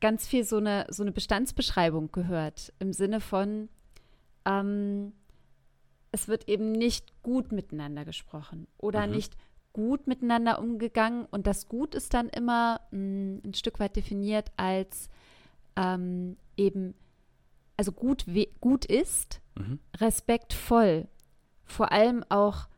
ganz 0.00 0.26
viel 0.26 0.44
so 0.44 0.56
eine, 0.56 0.86
so 0.88 1.02
eine 1.02 1.12
Bestandsbeschreibung 1.12 2.10
gehört, 2.10 2.72
im 2.78 2.94
Sinne 2.94 3.20
von, 3.20 3.68
ähm, 4.46 5.12
es 6.10 6.26
wird 6.26 6.48
eben 6.48 6.72
nicht 6.72 7.22
gut 7.22 7.52
miteinander 7.52 8.06
gesprochen 8.06 8.66
oder 8.78 9.06
Mhm. 9.06 9.12
nicht 9.12 9.36
gut 9.74 10.06
miteinander 10.06 10.58
umgegangen. 10.58 11.26
Und 11.30 11.46
das 11.46 11.68
Gut 11.68 11.94
ist 11.94 12.14
dann 12.14 12.28
immer 12.28 12.80
mh, 12.90 13.40
ein 13.44 13.54
Stück 13.54 13.78
weit 13.80 13.96
definiert 13.96 14.50
als 14.56 15.08
ähm, 15.76 16.36
eben, 16.62 16.94
also 17.76 17.92
gut, 17.92 18.26
gut 18.60 18.84
ist, 18.84 19.42
Mhm. 19.54 19.78
respektvoll, 19.98 21.08
vor 21.64 21.92
allem 21.92 22.24
auch 22.28 22.68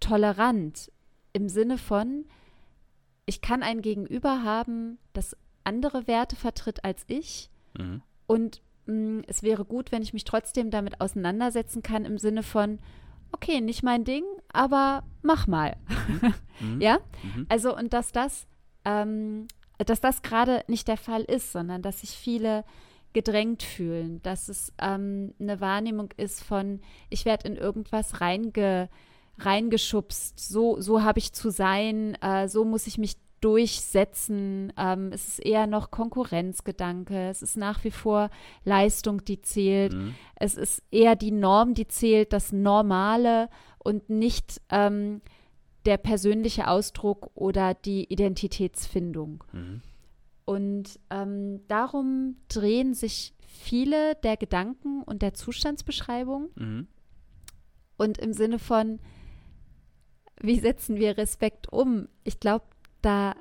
tolerant, 0.00 0.90
im 1.32 1.48
Sinne 1.48 1.78
von, 1.78 2.24
ich 3.26 3.40
kann 3.40 3.62
ein 3.62 3.82
Gegenüber 3.82 4.42
haben, 4.42 4.98
das 5.12 5.36
andere 5.64 6.06
Werte 6.06 6.36
vertritt 6.36 6.84
als 6.84 7.04
ich. 7.06 7.50
Mhm. 7.78 8.02
Und 8.26 8.62
mh, 8.86 8.94
mm, 8.94 9.22
es 9.28 9.42
wäre 9.42 9.64
gut, 9.64 9.92
wenn 9.92 10.02
ich 10.02 10.12
mich 10.12 10.24
trotzdem 10.24 10.70
damit 10.70 11.00
auseinandersetzen 11.00 11.82
kann, 11.82 12.04
im 12.04 12.18
Sinne 12.18 12.42
von, 12.42 12.80
okay, 13.32 13.60
nicht 13.60 13.82
mein 13.82 14.04
Ding, 14.04 14.24
aber 14.52 15.04
mach 15.22 15.46
mal. 15.46 15.76
Mhm. 16.60 16.80
ja? 16.80 16.98
Mhm. 17.22 17.46
Also, 17.48 17.76
und 17.76 17.92
dass 17.92 18.12
das, 18.12 18.46
ähm, 18.84 19.46
dass 19.78 20.00
das 20.00 20.22
gerade 20.22 20.64
nicht 20.66 20.88
der 20.88 20.96
Fall 20.96 21.22
ist, 21.22 21.52
sondern 21.52 21.82
dass 21.82 22.00
sich 22.00 22.10
viele 22.10 22.64
gedrängt 23.12 23.62
fühlen, 23.62 24.22
dass 24.22 24.48
es 24.48 24.72
ähm, 24.80 25.34
eine 25.40 25.60
Wahrnehmung 25.60 26.10
ist 26.16 26.42
von, 26.42 26.80
ich 27.08 27.24
werde 27.24 27.48
in 27.48 27.56
irgendwas 27.56 28.20
reinge, 28.20 28.88
reingeschubst, 29.38 30.38
so, 30.38 30.80
so 30.80 31.02
habe 31.02 31.18
ich 31.18 31.32
zu 31.32 31.50
sein, 31.50 32.14
äh, 32.22 32.48
so 32.48 32.64
muss 32.64 32.86
ich 32.86 32.98
mich 32.98 33.16
durchsetzen. 33.40 34.72
Ähm, 34.76 35.10
es 35.12 35.28
ist 35.28 35.38
eher 35.38 35.66
noch 35.66 35.90
Konkurrenzgedanke. 35.90 37.28
Es 37.30 37.42
ist 37.42 37.56
nach 37.56 37.84
wie 37.84 37.90
vor 37.90 38.30
Leistung, 38.64 39.24
die 39.24 39.40
zählt. 39.40 39.94
Mhm. 39.94 40.14
Es 40.36 40.56
ist 40.56 40.82
eher 40.90 41.16
die 41.16 41.30
Norm, 41.30 41.74
die 41.74 41.88
zählt, 41.88 42.32
das 42.32 42.52
Normale 42.52 43.48
und 43.78 44.10
nicht 44.10 44.60
ähm, 44.68 45.22
der 45.86 45.96
persönliche 45.96 46.68
Ausdruck 46.68 47.30
oder 47.34 47.74
die 47.74 48.04
Identitätsfindung. 48.12 49.42
Mhm. 49.52 49.80
Und 50.50 50.98
ähm, 51.10 51.60
darum 51.68 52.34
drehen 52.48 52.92
sich 52.92 53.36
viele 53.46 54.16
der 54.16 54.36
Gedanken 54.36 55.04
und 55.04 55.22
der 55.22 55.32
Zustandsbeschreibung. 55.32 56.48
Mhm. 56.56 56.88
Und 57.96 58.18
im 58.18 58.32
Sinne 58.32 58.58
von, 58.58 58.98
wie 60.40 60.58
setzen 60.58 60.96
wir 60.96 61.16
Respekt 61.16 61.72
um? 61.72 62.08
Ich 62.24 62.40
glaube, 62.40 62.64
da, 63.00 63.36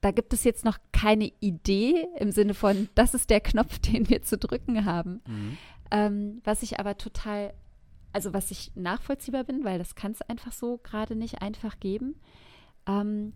da 0.00 0.10
gibt 0.10 0.32
es 0.32 0.42
jetzt 0.42 0.64
noch 0.64 0.78
keine 0.90 1.30
Idee 1.38 2.08
im 2.18 2.32
Sinne 2.32 2.54
von, 2.54 2.88
das 2.96 3.14
ist 3.14 3.30
der 3.30 3.40
Knopf, 3.40 3.78
den 3.92 4.08
wir 4.08 4.22
zu 4.22 4.36
drücken 4.36 4.84
haben. 4.84 5.20
Mhm. 5.28 5.58
Ähm, 5.92 6.40
was 6.42 6.64
ich 6.64 6.80
aber 6.80 6.98
total, 6.98 7.54
also 8.12 8.34
was 8.34 8.50
ich 8.50 8.72
nachvollziehbar 8.74 9.44
bin, 9.44 9.62
weil 9.62 9.78
das 9.78 9.94
kann 9.94 10.10
es 10.10 10.22
einfach 10.22 10.50
so 10.50 10.78
gerade 10.78 11.14
nicht 11.14 11.40
einfach 11.40 11.78
geben. 11.78 12.16
Ähm, 12.88 13.32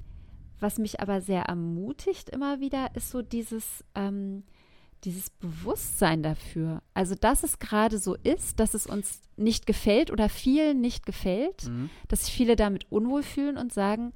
was 0.61 0.79
mich 0.79 1.01
aber 1.01 1.21
sehr 1.21 1.43
ermutigt 1.43 2.31
immer 2.31 2.61
wieder, 2.61 2.91
ist 2.95 3.11
so 3.11 3.23
dieses, 3.23 3.85
ähm, 3.95 4.45
dieses 5.05 5.31
Bewusstsein 5.31 6.23
dafür. 6.23 6.83
Also, 6.95 7.15
dass 7.15 7.43
es 7.43 7.59
gerade 7.59 7.99
so 7.99 8.15
ist, 8.23 8.61
dass 8.61 8.75
es 8.75 8.87
uns 8.87 9.23
nicht 9.37 9.67
gefällt 9.67 10.11
oder 10.11 10.29
vielen 10.29 10.81
nicht 10.81 11.07
gefällt, 11.07 11.69
Mhm. 11.69 11.89
dass 12.09 12.25
sich 12.27 12.35
viele 12.35 12.57
damit 12.57 12.91
unwohl 12.93 13.23
fühlen 13.23 13.57
und 13.57 13.73
sagen, 13.73 14.13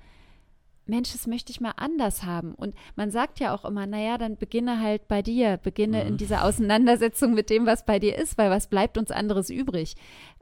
Mensch, 0.87 1.13
das 1.13 1.27
möchte 1.27 1.51
ich 1.51 1.63
mal 1.63 1.73
anders 1.79 2.25
haben. 2.25 2.55
Und 2.55 2.75
man 2.95 3.11
sagt 3.11 3.41
ja 3.41 3.55
auch 3.55 3.65
immer, 3.65 3.87
naja, 3.87 4.19
dann 4.19 4.37
beginne 4.37 4.81
halt 4.83 5.09
bei 5.09 5.23
dir, 5.23 5.57
beginne 5.57 6.03
Mhm. 6.03 6.09
in 6.09 6.17
dieser 6.19 6.45
Auseinandersetzung 6.45 7.33
mit 7.33 7.49
dem, 7.49 7.65
was 7.65 7.87
bei 7.87 7.99
dir 7.99 8.19
ist, 8.19 8.37
weil 8.37 8.51
was 8.51 8.67
bleibt 8.69 8.99
uns 8.99 9.11
anderes 9.11 9.49
übrig? 9.49 9.95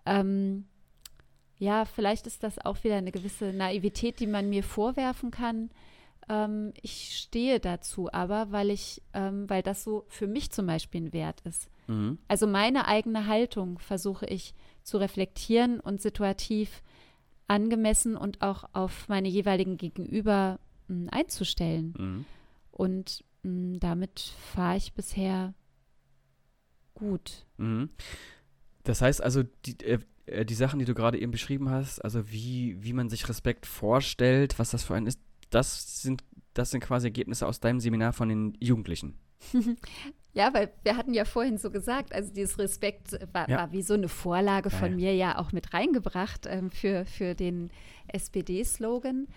Ähm, 0.04 0.64
ja, 1.58 1.84
vielleicht 1.84 2.26
ist 2.26 2.42
das 2.42 2.58
auch 2.58 2.82
wieder 2.82 2.96
eine 2.96 3.12
gewisse 3.12 3.52
Naivität, 3.52 4.18
die 4.18 4.26
man 4.26 4.48
mir 4.48 4.64
vorwerfen 4.64 5.30
kann. 5.30 5.70
Ähm, 6.32 6.72
ich 6.80 7.18
stehe 7.18 7.60
dazu 7.60 8.10
aber, 8.10 8.50
weil 8.50 8.70
ich, 8.70 9.02
ähm, 9.12 9.48
weil 9.50 9.62
das 9.62 9.84
so 9.84 10.06
für 10.08 10.26
mich 10.26 10.50
zum 10.50 10.66
Beispiel 10.66 11.02
ein 11.02 11.12
Wert 11.12 11.42
ist. 11.42 11.68
Mhm. 11.88 12.18
Also 12.26 12.46
meine 12.46 12.86
eigene 12.86 13.26
Haltung 13.26 13.78
versuche 13.78 14.24
ich 14.24 14.54
zu 14.82 14.96
reflektieren 14.96 15.78
und 15.78 16.00
situativ 16.00 16.82
angemessen 17.48 18.16
und 18.16 18.40
auch 18.40 18.64
auf 18.72 19.08
meine 19.08 19.28
jeweiligen 19.28 19.76
Gegenüber 19.76 20.58
mh, 20.88 21.10
einzustellen. 21.10 21.94
Mhm. 21.98 22.24
Und 22.70 23.24
mh, 23.42 23.78
damit 23.80 24.20
fahre 24.54 24.78
ich 24.78 24.94
bisher 24.94 25.52
gut. 26.94 27.44
Mhm. 27.58 27.90
Das 28.84 29.02
heißt 29.02 29.22
also, 29.22 29.42
die, 29.66 29.78
äh, 29.84 29.98
äh, 30.24 30.46
die 30.46 30.54
Sachen, 30.54 30.78
die 30.78 30.86
du 30.86 30.94
gerade 30.94 31.20
eben 31.20 31.30
beschrieben 31.30 31.68
hast, 31.68 32.00
also 32.00 32.30
wie, 32.30 32.82
wie 32.82 32.94
man 32.94 33.10
sich 33.10 33.28
Respekt 33.28 33.66
vorstellt, 33.66 34.58
was 34.58 34.70
das 34.70 34.84
für 34.84 34.94
einen 34.94 35.08
ist, 35.08 35.20
das 35.54 36.02
sind, 36.02 36.22
das 36.54 36.70
sind 36.70 36.80
quasi 36.82 37.06
Ergebnisse 37.08 37.46
aus 37.46 37.60
deinem 37.60 37.80
Seminar 37.80 38.12
von 38.12 38.28
den 38.28 38.56
Jugendlichen. 38.60 39.14
Ja, 40.34 40.54
weil 40.54 40.72
wir 40.82 40.96
hatten 40.96 41.12
ja 41.12 41.26
vorhin 41.26 41.58
so 41.58 41.70
gesagt, 41.70 42.14
also 42.14 42.32
dieses 42.32 42.58
Respekt 42.58 43.18
war, 43.34 43.50
Ja. 43.50 43.58
war 43.58 43.72
wie 43.72 43.82
so 43.82 43.92
eine 43.92 44.08
Vorlage 44.08 44.70
Ja, 44.70 44.78
von 44.78 44.90
ja. 44.92 44.96
mir 44.96 45.14
ja 45.14 45.38
auch 45.38 45.52
mit 45.52 45.74
reingebracht 45.74 46.46
ähm, 46.48 46.70
für, 46.70 47.04
für 47.04 47.34
den 47.34 47.70
SPD-Slogan. 48.08 49.28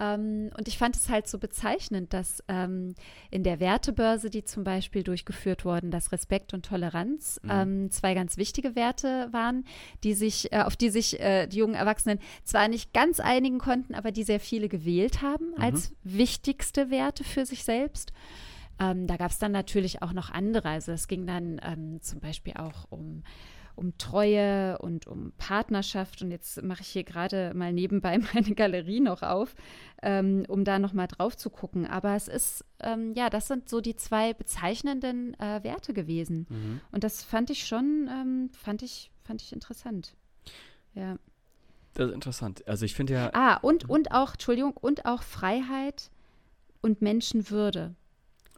Ähm, 0.00 0.50
und 0.56 0.68
ich 0.68 0.78
fand 0.78 0.96
es 0.96 1.08
halt 1.08 1.28
so 1.28 1.38
bezeichnend, 1.38 2.12
dass 2.12 2.42
ähm, 2.48 2.94
in 3.30 3.42
der 3.42 3.60
Wertebörse, 3.60 4.30
die 4.30 4.44
zum 4.44 4.64
Beispiel 4.64 5.02
durchgeführt 5.02 5.64
wurden, 5.64 5.90
dass 5.90 6.12
Respekt 6.12 6.54
und 6.54 6.64
Toleranz 6.64 7.40
Mhm. 7.42 7.50
ähm, 7.50 7.90
zwei 7.90 8.14
ganz 8.14 8.36
wichtige 8.36 8.74
Werte 8.74 9.28
waren, 9.32 9.64
die 10.04 10.14
sich, 10.14 10.52
äh, 10.52 10.62
auf 10.62 10.76
die 10.76 10.90
sich 10.90 11.20
äh, 11.20 11.46
die 11.46 11.58
jungen 11.58 11.74
Erwachsenen 11.74 12.18
zwar 12.44 12.68
nicht 12.68 12.92
ganz 12.92 13.20
einigen 13.20 13.58
konnten, 13.58 13.94
aber 13.94 14.12
die 14.12 14.24
sehr 14.24 14.40
viele 14.40 14.68
gewählt 14.68 15.22
haben 15.22 15.54
als 15.58 15.92
wichtigste 16.04 16.90
Werte 16.90 17.24
für 17.24 17.46
sich 17.46 17.64
selbst. 17.64 18.12
Ähm, 18.80 19.06
da 19.06 19.16
gab 19.16 19.30
es 19.30 19.38
dann 19.38 19.52
natürlich 19.52 20.02
auch 20.02 20.12
noch 20.12 20.30
andere. 20.30 20.68
Also 20.70 20.92
es 20.92 21.06
ging 21.06 21.26
dann 21.26 21.60
ähm, 21.62 22.00
zum 22.00 22.20
Beispiel 22.20 22.54
auch 22.54 22.86
um, 22.90 23.22
um 23.74 23.96
Treue 23.98 24.78
und 24.78 25.06
um 25.06 25.32
Partnerschaft. 25.38 26.22
Und 26.22 26.30
jetzt 26.30 26.62
mache 26.62 26.82
ich 26.82 26.88
hier 26.88 27.04
gerade 27.04 27.52
mal 27.54 27.72
nebenbei 27.72 28.18
meine 28.34 28.54
Galerie 28.54 29.00
noch 29.00 29.22
auf, 29.22 29.54
ähm, 30.02 30.44
um 30.48 30.64
da 30.64 30.78
noch 30.78 30.92
mal 30.92 31.06
drauf 31.06 31.36
zu 31.36 31.50
gucken. 31.50 31.86
Aber 31.86 32.14
es 32.14 32.28
ist, 32.28 32.64
ähm, 32.80 33.14
ja, 33.14 33.30
das 33.30 33.48
sind 33.48 33.68
so 33.68 33.80
die 33.80 33.96
zwei 33.96 34.34
bezeichnenden 34.34 35.38
äh, 35.40 35.62
Werte 35.62 35.92
gewesen. 35.92 36.46
Mhm. 36.48 36.80
Und 36.90 37.04
das 37.04 37.22
fand 37.22 37.50
ich 37.50 37.66
schon, 37.66 38.08
ähm, 38.10 38.50
fand 38.52 38.82
ich, 38.82 39.10
fand 39.24 39.42
ich 39.42 39.52
interessant. 39.52 40.14
Ja. 40.94 41.16
Das 41.94 42.08
ist 42.08 42.14
interessant. 42.14 42.66
Also 42.66 42.84
ich 42.84 42.94
finde 42.94 43.14
ja, 43.14 43.30
Ah, 43.34 43.56
und, 43.56 43.88
und 43.88 44.12
auch, 44.12 44.32
Entschuldigung, 44.32 44.76
und 44.76 45.04
auch 45.04 45.22
Freiheit 45.22 46.10
und 46.80 47.02
Menschenwürde. 47.02 47.94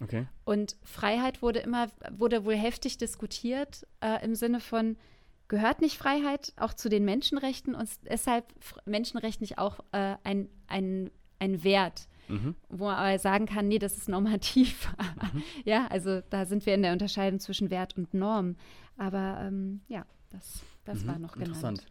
Okay. 0.00 0.26
Und 0.44 0.76
Freiheit 0.82 1.42
wurde 1.42 1.60
immer, 1.60 1.88
wurde 2.10 2.44
wohl 2.44 2.54
heftig 2.56 2.98
diskutiert 2.98 3.86
äh, 4.00 4.24
im 4.24 4.34
Sinne 4.34 4.60
von, 4.60 4.96
gehört 5.48 5.80
nicht 5.80 5.98
Freiheit 5.98 6.52
auch 6.56 6.72
zu 6.74 6.88
den 6.88 7.04
Menschenrechten 7.04 7.74
und 7.74 7.88
deshalb 8.08 8.46
Menschenrecht 8.86 9.40
nicht 9.40 9.58
auch 9.58 9.80
äh, 9.92 10.16
ein, 10.24 10.48
ein, 10.66 11.10
ein 11.38 11.62
Wert, 11.64 12.08
Mhm. 12.26 12.54
wo 12.70 12.86
man 12.86 12.96
aber 12.96 13.18
sagen 13.18 13.44
kann, 13.44 13.68
nee, 13.68 13.78
das 13.78 13.98
ist 13.98 14.08
normativ. 14.08 14.90
ja, 15.66 15.86
also 15.88 16.22
da 16.30 16.46
sind 16.46 16.64
wir 16.64 16.74
in 16.74 16.80
der 16.80 16.92
Unterscheidung 16.94 17.38
zwischen 17.38 17.68
Wert 17.68 17.98
und 17.98 18.14
Norm. 18.14 18.56
Aber 18.96 19.40
ähm, 19.42 19.82
ja, 19.88 20.06
das, 20.30 20.62
das 20.86 21.02
Mhm. 21.04 21.08
war 21.08 21.18
noch 21.18 21.32
genannt. 21.34 21.48
Interessant. 21.48 21.86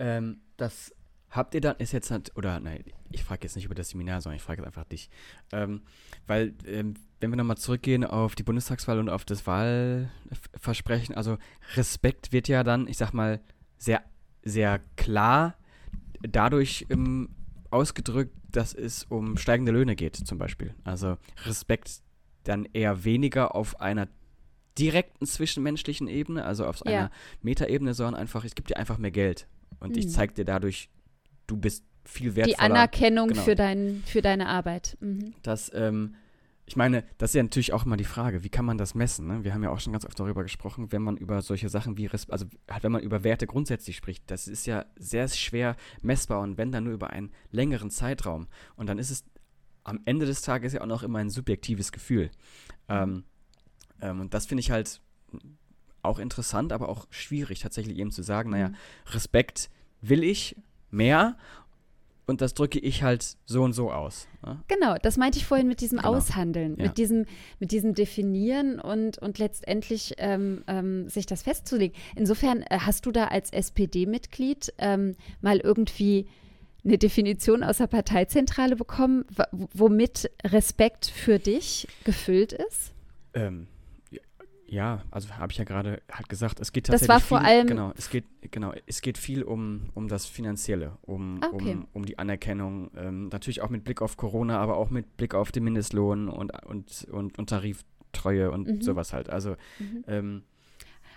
Ähm, 0.00 0.40
das 0.56 0.92
habt 1.30 1.54
ihr 1.54 1.60
dann, 1.60 1.76
ist 1.76 1.92
jetzt, 1.92 2.10
nicht, 2.10 2.36
oder 2.36 2.58
nein, 2.60 2.84
ich 3.10 3.22
frage 3.24 3.42
jetzt 3.44 3.56
nicht 3.56 3.64
über 3.66 3.74
das 3.74 3.90
Seminar, 3.90 4.20
sondern 4.20 4.36
ich 4.36 4.42
frage 4.42 4.60
jetzt 4.62 4.66
einfach 4.66 4.84
dich. 4.84 5.10
Ähm, 5.52 5.82
weil, 6.26 6.54
ähm, 6.66 6.94
wenn 7.20 7.30
wir 7.30 7.36
nochmal 7.36 7.56
zurückgehen 7.58 8.04
auf 8.04 8.34
die 8.34 8.42
Bundestagswahl 8.42 8.98
und 8.98 9.08
auf 9.08 9.24
das 9.24 9.46
Wahlversprechen, 9.46 11.14
also 11.14 11.38
Respekt 11.76 12.32
wird 12.32 12.48
ja 12.48 12.62
dann, 12.64 12.86
ich 12.88 12.96
sag 12.96 13.12
mal, 13.12 13.40
sehr, 13.76 14.02
sehr 14.44 14.80
klar 14.96 15.56
dadurch 16.22 16.86
ähm, 16.90 17.28
ausgedrückt, 17.70 18.34
dass 18.50 18.74
es 18.74 19.04
um 19.04 19.36
steigende 19.36 19.72
Löhne 19.72 19.94
geht, 19.96 20.16
zum 20.16 20.38
Beispiel. 20.38 20.74
Also 20.84 21.16
Respekt 21.44 22.00
dann 22.44 22.66
eher 22.72 23.04
weniger 23.04 23.54
auf 23.54 23.80
einer 23.80 24.08
direkten 24.78 25.26
zwischenmenschlichen 25.26 26.08
Ebene, 26.08 26.44
also 26.44 26.64
auf 26.64 26.80
Ja. 26.84 26.90
einer 26.92 27.10
Metaebene, 27.42 27.94
sondern 27.94 28.20
einfach, 28.20 28.44
ich 28.44 28.54
gebe 28.54 28.68
dir 28.68 28.76
einfach 28.78 28.98
mehr 28.98 29.10
Geld. 29.10 29.46
Und 29.80 29.96
ich 29.96 30.06
Mhm. 30.06 30.10
zeige 30.10 30.34
dir 30.34 30.44
dadurch, 30.44 30.88
du 31.48 31.56
bist 31.56 31.84
viel 32.04 32.30
Die 32.30 32.36
wertvoller. 32.36 32.60
Anerkennung 32.60 33.28
genau. 33.28 33.42
für, 33.42 33.56
dein, 33.56 34.02
für 34.06 34.22
deine 34.22 34.48
Arbeit. 34.48 34.96
Mhm. 35.00 35.34
Das, 35.42 35.70
ähm, 35.74 36.14
ich 36.64 36.76
meine, 36.76 37.02
das 37.18 37.30
ist 37.30 37.34
ja 37.34 37.42
natürlich 37.42 37.72
auch 37.72 37.84
immer 37.84 37.96
die 37.96 38.04
Frage, 38.04 38.44
wie 38.44 38.48
kann 38.48 38.64
man 38.64 38.78
das 38.78 38.94
messen? 38.94 39.26
Ne? 39.26 39.44
Wir 39.44 39.52
haben 39.52 39.62
ja 39.62 39.70
auch 39.70 39.80
schon 39.80 39.92
ganz 39.92 40.04
oft 40.04 40.18
darüber 40.18 40.42
gesprochen, 40.42 40.92
wenn 40.92 41.02
man 41.02 41.16
über 41.16 41.42
solche 41.42 41.68
Sachen 41.68 41.96
wie, 41.98 42.08
also 42.08 42.46
halt, 42.70 42.82
wenn 42.82 42.92
man 42.92 43.02
über 43.02 43.24
Werte 43.24 43.46
grundsätzlich 43.46 43.96
spricht, 43.96 44.30
das 44.30 44.48
ist 44.48 44.66
ja 44.66 44.86
sehr 44.96 45.28
schwer 45.28 45.76
messbar 46.02 46.40
und 46.40 46.56
wenn 46.56 46.70
dann 46.70 46.84
nur 46.84 46.92
über 46.94 47.10
einen 47.10 47.32
längeren 47.50 47.90
Zeitraum. 47.90 48.46
Und 48.76 48.86
dann 48.86 48.98
ist 48.98 49.10
es 49.10 49.24
am 49.84 50.00
Ende 50.04 50.26
des 50.26 50.42
Tages 50.42 50.74
ja 50.74 50.82
auch 50.82 50.86
noch 50.86 51.02
immer 51.02 51.18
ein 51.18 51.30
subjektives 51.30 51.92
Gefühl. 51.92 52.30
Ähm, 52.88 53.24
ähm, 54.00 54.20
und 54.20 54.34
das 54.34 54.46
finde 54.46 54.60
ich 54.60 54.70
halt 54.70 55.00
auch 56.02 56.18
interessant, 56.18 56.72
aber 56.72 56.88
auch 56.88 57.06
schwierig, 57.10 57.60
tatsächlich 57.60 57.98
eben 57.98 58.10
zu 58.10 58.22
sagen, 58.22 58.50
naja, 58.50 58.68
Mhm. 58.68 58.74
Respekt 59.06 59.70
will 60.00 60.22
ich 60.22 60.56
mehr 60.90 61.36
und 62.26 62.40
das 62.42 62.52
drücke 62.54 62.78
ich 62.78 63.02
halt 63.02 63.36
so 63.46 63.62
und 63.62 63.72
so 63.72 63.90
aus. 63.90 64.28
Ne? 64.44 64.62
Genau, 64.68 64.96
das 65.00 65.16
meinte 65.16 65.38
ich 65.38 65.46
vorhin 65.46 65.66
mit 65.66 65.80
diesem 65.80 65.98
Genau. 65.98 66.14
Aushandeln, 66.16 66.76
Ja. 66.76 66.84
mit, 66.88 66.98
diesem, 66.98 67.24
mit 67.58 67.72
diesem 67.72 67.94
Definieren 67.94 68.78
und, 68.80 69.16
und 69.18 69.38
letztendlich 69.38 70.14
ähm, 70.18 70.62
ähm, 70.66 71.08
sich 71.08 71.24
das 71.24 71.42
festzulegen. 71.42 71.96
Insofern 72.16 72.62
äh, 72.62 72.78
hast 72.80 73.06
du 73.06 73.12
da 73.12 73.28
als 73.28 73.50
SPD-Mitglied 73.50 74.74
ähm, 74.78 75.16
mal 75.40 75.58
irgendwie 75.58 76.26
eine 76.84 76.98
Definition 76.98 77.62
aus 77.64 77.78
der 77.78 77.86
Parteizentrale 77.86 78.76
bekommen, 78.76 79.24
womit 79.74 80.30
Respekt 80.44 81.06
für 81.06 81.38
dich 81.38 81.88
gefüllt 82.04 82.52
ist? 82.52 82.92
Ähm, 83.34 83.66
ja, 84.68 85.02
also 85.10 85.30
habe 85.30 85.50
ich 85.50 85.58
ja 85.58 85.64
gerade 85.64 86.02
halt 86.12 86.28
gesagt, 86.28 86.60
es 86.60 86.72
geht 86.72 86.86
tatsächlich 86.86 87.08
das 87.08 87.14
war 87.14 87.20
vor 87.20 87.40
allem 87.40 87.66
genau, 87.66 87.92
es 87.96 88.10
geht 88.10 88.24
genau, 88.50 88.72
es 88.86 89.00
geht 89.00 89.16
viel 89.16 89.42
um, 89.42 89.88
um 89.94 90.08
das 90.08 90.26
Finanzielle, 90.26 90.92
um, 91.02 91.40
ah, 91.42 91.48
okay. 91.52 91.72
um, 91.72 91.88
um 91.94 92.04
die 92.04 92.18
Anerkennung, 92.18 92.90
ähm, 92.96 93.28
natürlich 93.28 93.62
auch 93.62 93.70
mit 93.70 93.84
Blick 93.84 94.02
auf 94.02 94.16
Corona, 94.16 94.58
aber 94.58 94.76
auch 94.76 94.90
mit 94.90 95.16
Blick 95.16 95.34
auf 95.34 95.52
den 95.52 95.64
Mindestlohn 95.64 96.28
und 96.28 96.52
und 96.66 97.06
und, 97.10 97.38
und 97.38 97.48
Tariftreue 97.48 98.50
und 98.50 98.68
mhm. 98.68 98.82
sowas 98.82 99.12
halt. 99.12 99.30
Also 99.30 99.56
mhm. 99.78 100.04
ähm, 100.06 100.42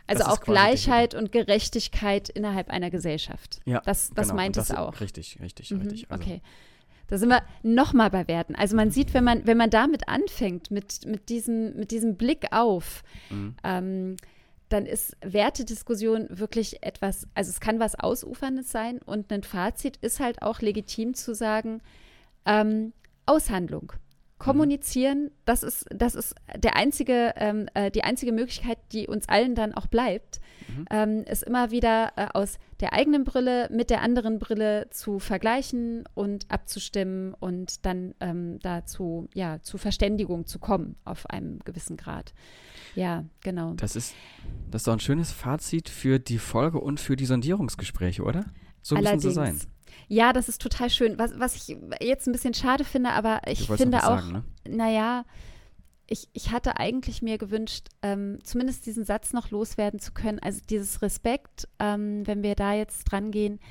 also 0.07 0.23
auch 0.25 0.41
Gleichheit 0.41 1.13
und 1.13 1.31
Gerechtigkeit 1.31 2.29
innerhalb 2.29 2.69
einer 2.69 2.89
Gesellschaft. 2.89 3.61
Ja, 3.65 3.81
das, 3.81 4.09
das 4.09 4.27
genau. 4.27 4.41
meint 4.41 4.57
es 4.57 4.71
auch. 4.71 4.99
Richtig, 4.99 5.39
richtig, 5.41 5.71
mhm, 5.71 5.81
richtig. 5.81 6.11
Also. 6.11 6.23
Okay. 6.23 6.41
Da 7.12 7.17
sind 7.17 7.28
wir 7.28 7.43
nochmal 7.62 8.10
bei 8.10 8.30
Werten. 8.30 8.56
Also 8.56 8.78
man 8.78 8.89
sieht, 8.89 9.13
wenn 9.13 9.26
man, 9.26 9.45
wenn 9.45 9.58
man 9.58 9.69
damit 9.69 10.08
anfängt, 10.08 10.71
mit, 10.71 11.06
mit, 11.06 11.28
diesem, 11.28 11.76
mit 11.76 11.91
diesem 11.91 12.15
Blick 12.15 12.47
auf, 12.52 13.04
mhm. 13.30 13.56
ähm, 13.65 14.15
dann 14.69 14.86
ist 14.86 15.17
Wertediskussion 15.21 16.28
wirklich 16.30 16.84
etwas, 16.84 17.28
also 17.36 17.50
es 17.50 17.60
kann 17.60 17.82
was 17.82 18.00
Ausuferndes 18.00 18.71
sein 18.71 19.00
und 19.00 19.30
ein 19.34 19.43
Fazit 19.43 19.97
ist 19.97 20.21
halt 20.21 20.41
auch 20.41 20.62
legitim 20.62 21.13
zu 21.13 21.36
sagen, 21.36 21.82
ähm, 22.45 22.93
Aushandlung. 23.26 23.91
Kommunizieren, 24.41 25.32
das 25.45 25.63
ist, 25.63 25.86
das 25.93 26.15
ist 26.15 26.36
der 26.56 26.75
einzige, 26.75 27.34
ähm, 27.36 27.67
äh, 27.73 27.91
die 27.91 28.04
einzige 28.04 28.32
Möglichkeit, 28.32 28.77
die 28.91 29.08
uns 29.08 29.30
allen 29.30 29.56
dann 29.56 29.73
auch 29.73 29.88
bleibt, 29.88 30.41
mhm. 30.67 30.86
ähm, 30.89 31.23
ist 31.25 31.43
immer 31.43 31.71
wieder 31.71 32.13
äh, 32.15 32.27
aus 32.34 32.58
der 32.80 32.93
eigenen 32.93 33.23
Brille 33.23 33.69
mit 33.71 33.89
der 33.89 34.01
anderen 34.01 34.39
Brille 34.39 34.89
zu 34.89 35.19
vergleichen 35.19 36.04
und 36.15 36.49
abzustimmen 36.49 37.36
und 37.39 37.86
dann 37.86 38.15
ähm, 38.19 38.60
dazu, 38.62 39.30
ja, 39.34 39.62
zu 39.62 39.77
Verständigung 39.77 40.47
zu 40.47 40.58
kommen 40.60 40.95
auf 41.06 41.30
einem 41.30 41.60
gewissen 41.60 41.95
Grad. 41.95 42.34
Ja, 42.95 43.25
genau. 43.41 43.73
Das 43.75 43.95
ist, 43.95 44.15
das 44.71 44.82
ist 44.82 44.88
doch 44.88 44.93
ein 44.93 44.99
schönes 44.99 45.32
Fazit 45.32 45.89
für 45.89 46.19
die 46.19 46.39
Folge 46.39 46.80
und 46.80 46.99
für 46.99 47.15
die 47.15 47.25
Sondierungsgespräche, 47.25 48.23
oder? 48.23 48.45
So 48.82 48.95
müssen 48.95 49.19
sie 49.19 49.32
sein. 49.32 49.60
Ja, 50.12 50.34
das 50.34 50.50
ist 50.50 50.62
total 50.62 50.89
schön. 50.89 51.17
Was, 51.17 51.39
was 51.39 51.56
ich 51.56 51.78
jetzt 52.02 52.28
ein 52.28 52.34
bisschen 52.34 52.54
schade 52.54 52.84
finde, 52.84 53.12
aber 53.12 53.39
ich 53.47 53.67
finde 53.67 54.00
auch, 54.00 54.19
sagen, 54.19 54.32
ne? 54.34 54.43
naja, 54.67 55.24
ich, 56.06 56.28
ich 56.34 56.52
hatte 56.52 56.76
eigentlich 56.76 57.21
mir 57.21 57.38
gewünscht, 57.38 57.88
ähm, 58.02 58.39
zumindest 58.43 58.86
diesen 58.86 59.06
Satz 59.06 59.32
noch 59.32 59.52
loswerden 59.52 60.02
zu 60.02 60.12
können. 60.12 60.39
Also 60.39 60.60
dieses 60.69 61.02
Respekt, 61.02 61.69
ähm, 61.80 62.28
wenn 62.28 62.43
wir 62.43 62.56
da 62.56 62.74
jetzt 62.74 63.06
dran 63.06 63.32
gehen. 63.32 63.62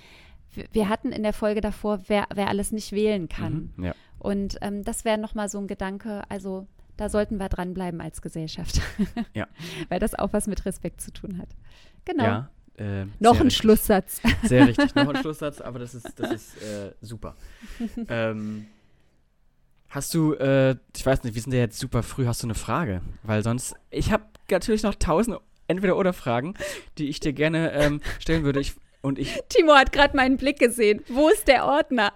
Wir, 0.50 0.64
wir 0.72 0.88
hatten 0.88 1.12
in 1.12 1.24
der 1.24 1.34
Folge 1.34 1.60
davor, 1.60 2.04
wer, 2.06 2.26
wer 2.34 2.48
alles 2.48 2.72
nicht 2.72 2.92
wählen 2.92 3.28
kann. 3.28 3.74
Mhm, 3.76 3.84
ja. 3.84 3.94
Und 4.18 4.56
ähm, 4.62 4.82
das 4.82 5.04
wäre 5.04 5.18
nochmal 5.18 5.50
so 5.50 5.58
ein 5.58 5.66
Gedanke, 5.66 6.22
also 6.30 6.66
da 6.96 7.10
sollten 7.10 7.36
wir 7.36 7.50
dranbleiben 7.50 8.00
als 8.00 8.22
Gesellschaft. 8.22 8.80
ja. 9.34 9.46
Weil 9.90 10.00
das 10.00 10.14
auch 10.14 10.32
was 10.32 10.46
mit 10.46 10.64
Respekt 10.64 11.02
zu 11.02 11.12
tun 11.12 11.36
hat. 11.36 11.50
Genau. 12.06 12.24
Ja, 12.24 12.50
äh, 12.80 13.04
noch 13.18 13.36
ein 13.36 13.42
richtig. 13.42 13.58
Schlusssatz. 13.58 14.22
Sehr 14.42 14.66
richtig, 14.68 14.94
noch 14.94 15.08
ein 15.08 15.16
Schlusssatz, 15.16 15.60
aber 15.60 15.78
das 15.78 15.94
ist, 15.94 16.08
das 16.16 16.32
ist 16.32 16.62
äh, 16.62 16.92
super. 17.02 17.36
ähm, 18.08 18.66
hast 19.90 20.14
du, 20.14 20.32
äh, 20.34 20.76
ich 20.96 21.04
weiß 21.04 21.22
nicht, 21.24 21.34
wir 21.34 21.42
sind 21.42 21.52
ja 21.52 21.60
jetzt 21.60 21.78
super 21.78 22.02
früh, 22.02 22.24
hast 22.24 22.42
du 22.42 22.46
eine 22.46 22.54
Frage? 22.54 23.02
Weil 23.22 23.42
sonst, 23.42 23.74
ich 23.90 24.12
habe 24.12 24.24
natürlich 24.50 24.82
noch 24.82 24.94
tausend 24.94 25.36
Entweder-Oder-Fragen, 25.68 26.54
die 26.96 27.08
ich 27.08 27.20
dir 27.20 27.34
gerne 27.34 27.72
ähm, 27.72 28.00
stellen 28.18 28.44
würde. 28.44 28.60
Ich, 28.60 28.72
und 29.02 29.18
ich, 29.18 29.38
Timo 29.50 29.74
hat 29.74 29.92
gerade 29.92 30.16
meinen 30.16 30.38
Blick 30.38 30.58
gesehen. 30.58 31.02
Wo 31.08 31.28
ist 31.28 31.48
der 31.48 31.66
Ordner? 31.66 32.12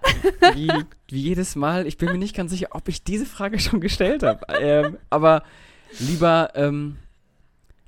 wie, 0.55 0.71
wie, 1.09 1.21
jedes 1.21 1.55
Mal, 1.55 1.85
ich 1.85 1.97
bin 1.97 2.11
mir 2.11 2.17
nicht 2.17 2.35
ganz 2.35 2.51
sicher, 2.51 2.69
ob 2.71 2.89
ich 2.89 3.03
diese 3.03 3.27
Frage 3.27 3.59
schon 3.59 3.81
gestellt 3.81 4.23
habe. 4.23 4.45
Ähm, 4.59 4.97
aber 5.11 5.43
lieber, 5.99 6.49
ähm, 6.55 6.97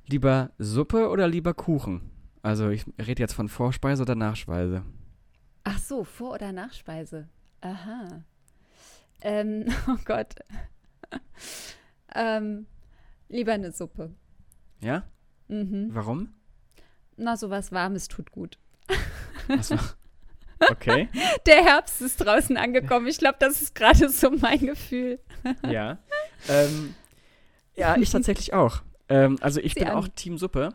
lieber 0.06 0.50
Suppe 0.58 1.08
oder 1.08 1.26
lieber 1.26 1.54
Kuchen? 1.54 2.12
Also 2.48 2.70
ich 2.70 2.86
rede 2.98 3.22
jetzt 3.22 3.34
von 3.34 3.50
Vorspeise 3.50 4.00
oder 4.00 4.14
Nachspeise. 4.14 4.82
Ach 5.64 5.78
so, 5.78 6.02
Vor- 6.02 6.32
oder 6.32 6.50
Nachspeise. 6.50 7.28
Aha. 7.60 8.24
Ähm, 9.20 9.66
oh 9.86 9.98
Gott. 10.06 10.34
ähm, 12.14 12.64
lieber 13.28 13.52
eine 13.52 13.72
Suppe. 13.72 14.14
Ja? 14.80 15.02
Mhm. 15.48 15.90
Warum? 15.92 16.30
Na, 17.18 17.36
sowas 17.36 17.70
Warmes 17.70 18.08
tut 18.08 18.32
gut. 18.32 18.58
Okay. 20.70 21.08
Der 21.46 21.62
Herbst 21.62 22.02
ist 22.02 22.16
draußen 22.16 22.56
angekommen. 22.56 23.06
Ich 23.06 23.18
glaube, 23.18 23.36
das 23.38 23.62
ist 23.62 23.76
gerade 23.76 24.08
so 24.08 24.28
mein 24.30 24.58
Gefühl. 24.58 25.20
ja. 25.62 25.98
Ähm, 26.48 26.96
ja, 27.76 27.96
ich 27.96 28.10
tatsächlich 28.10 28.54
auch. 28.54 28.82
Ähm, 29.08 29.38
also 29.40 29.60
ich 29.60 29.74
Sie 29.74 29.78
bin 29.78 29.88
an. 29.90 29.94
auch 29.94 30.08
Team 30.08 30.36
Suppe. 30.36 30.74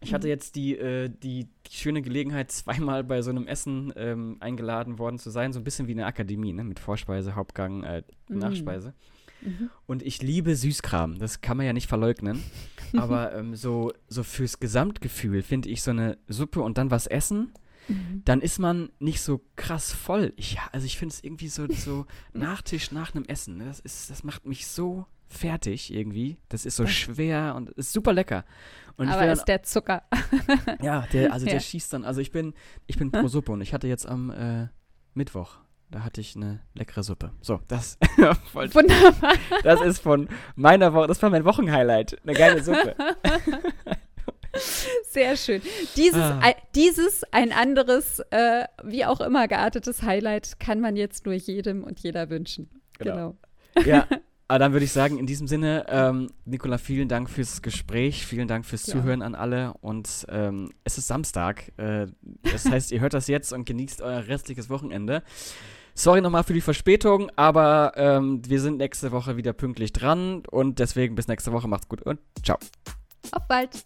Ich 0.00 0.12
hatte 0.12 0.28
jetzt 0.28 0.56
die, 0.56 0.76
äh, 0.76 1.08
die, 1.08 1.46
die, 1.66 1.76
schöne 1.76 2.02
Gelegenheit, 2.02 2.50
zweimal 2.52 3.04
bei 3.04 3.22
so 3.22 3.30
einem 3.30 3.46
Essen 3.46 3.92
ähm, 3.96 4.36
eingeladen 4.40 4.98
worden 4.98 5.18
zu 5.18 5.30
sein, 5.30 5.52
so 5.52 5.60
ein 5.60 5.64
bisschen 5.64 5.88
wie 5.88 5.92
eine 5.92 6.06
Akademie, 6.06 6.52
ne? 6.52 6.64
mit 6.64 6.78
Vorspeise, 6.78 7.34
Hauptgang, 7.34 7.82
äh, 7.82 8.02
mhm. 8.28 8.38
Nachspeise. 8.38 8.94
Mhm. 9.42 9.70
Und 9.86 10.02
ich 10.02 10.22
liebe 10.22 10.54
Süßkram, 10.54 11.18
das 11.18 11.40
kann 11.40 11.56
man 11.56 11.66
ja 11.66 11.72
nicht 11.72 11.88
verleugnen. 11.88 12.42
Aber 12.96 13.34
ähm, 13.34 13.54
so, 13.54 13.92
so 14.08 14.22
fürs 14.22 14.60
Gesamtgefühl 14.60 15.42
finde 15.42 15.68
ich 15.70 15.82
so 15.82 15.90
eine 15.90 16.18
Suppe 16.28 16.60
und 16.60 16.78
dann 16.78 16.90
was 16.90 17.06
essen, 17.06 17.52
mhm. 17.88 18.22
dann 18.24 18.40
ist 18.40 18.58
man 18.58 18.90
nicht 18.98 19.20
so 19.20 19.42
krass 19.56 19.92
voll. 19.92 20.32
Ich, 20.36 20.58
also 20.72 20.86
ich 20.86 20.98
finde 20.98 21.14
es 21.14 21.24
irgendwie 21.24 21.48
so, 21.48 21.66
so 21.72 22.06
Nachtisch 22.32 22.92
nach 22.92 23.14
einem 23.14 23.24
Essen. 23.24 23.56
Ne? 23.56 23.64
Das, 23.64 23.80
ist, 23.80 24.10
das 24.10 24.24
macht 24.24 24.46
mich 24.46 24.66
so 24.66 25.06
fertig 25.28 25.92
irgendwie. 25.92 26.38
Das 26.48 26.66
ist 26.66 26.76
so 26.76 26.86
schwer 26.86 27.54
und 27.56 27.70
ist 27.70 27.92
super 27.92 28.12
lecker. 28.12 28.44
Und 28.96 29.08
Aber 29.08 29.30
ist 29.30 29.44
der 29.44 29.62
Zucker. 29.62 30.02
ja, 30.82 31.06
der, 31.12 31.32
also 31.32 31.46
ja. 31.46 31.52
der 31.52 31.60
schießt 31.60 31.92
dann. 31.92 32.04
Also 32.04 32.20
ich 32.20 32.32
bin, 32.32 32.54
ich 32.86 32.98
bin 32.98 33.10
pro 33.10 33.28
Suppe 33.28 33.52
und 33.52 33.60
ich 33.60 33.74
hatte 33.74 33.88
jetzt 33.88 34.06
am 34.06 34.30
äh, 34.30 34.68
Mittwoch, 35.14 35.58
da 35.90 36.02
hatte 36.02 36.20
ich 36.20 36.34
eine 36.34 36.60
leckere 36.74 37.02
Suppe. 37.02 37.32
So, 37.40 37.60
das 37.68 37.98
Wunderbar. 38.52 39.34
Das 39.62 39.80
ist 39.82 40.00
von 40.00 40.28
meiner 40.54 40.92
Woche, 40.94 41.06
das 41.06 41.22
war 41.22 41.30
mein 41.30 41.44
Wochenhighlight. 41.44 42.18
Eine 42.22 42.32
geile 42.32 42.62
Suppe. 42.62 42.96
Sehr 45.10 45.36
schön. 45.36 45.60
Dieses, 45.96 46.20
ah. 46.20 46.38
ein, 46.42 46.54
dieses 46.74 47.24
ein 47.30 47.52
anderes, 47.52 48.20
äh, 48.30 48.64
wie 48.82 49.04
auch 49.04 49.20
immer 49.20 49.48
geartetes 49.48 50.02
Highlight 50.02 50.58
kann 50.58 50.80
man 50.80 50.96
jetzt 50.96 51.26
nur 51.26 51.34
jedem 51.34 51.84
und 51.84 52.00
jeder 52.00 52.30
wünschen. 52.30 52.70
Genau. 52.98 53.36
genau. 53.74 53.86
Ja, 53.86 54.06
Aber 54.48 54.60
dann 54.60 54.72
würde 54.72 54.84
ich 54.84 54.92
sagen, 54.92 55.18
in 55.18 55.26
diesem 55.26 55.48
Sinne, 55.48 55.86
ähm, 55.88 56.30
Nicola, 56.44 56.78
vielen 56.78 57.08
Dank 57.08 57.28
fürs 57.28 57.62
Gespräch, 57.62 58.24
vielen 58.24 58.46
Dank 58.46 58.64
fürs 58.64 58.86
ja. 58.86 58.92
Zuhören 58.92 59.22
an 59.22 59.34
alle 59.34 59.74
und 59.80 60.26
ähm, 60.28 60.70
es 60.84 60.98
ist 60.98 61.08
Samstag. 61.08 61.72
Äh, 61.78 62.06
das 62.44 62.64
heißt, 62.64 62.92
ihr 62.92 63.00
hört 63.00 63.14
das 63.14 63.26
jetzt 63.26 63.52
und 63.52 63.64
genießt 63.64 64.02
euer 64.02 64.28
restliches 64.28 64.70
Wochenende. 64.70 65.24
Sorry 65.94 66.20
nochmal 66.20 66.44
für 66.44 66.52
die 66.52 66.60
Verspätung, 66.60 67.30
aber 67.36 67.94
ähm, 67.96 68.42
wir 68.46 68.60
sind 68.60 68.76
nächste 68.76 69.10
Woche 69.10 69.36
wieder 69.36 69.52
pünktlich 69.52 69.92
dran 69.92 70.42
und 70.48 70.78
deswegen 70.78 71.16
bis 71.16 71.26
nächste 71.26 71.52
Woche. 71.52 71.66
Macht's 71.66 71.88
gut 71.88 72.02
und 72.02 72.20
ciao. 72.44 72.58
Auf 73.32 73.48
bald. 73.48 73.82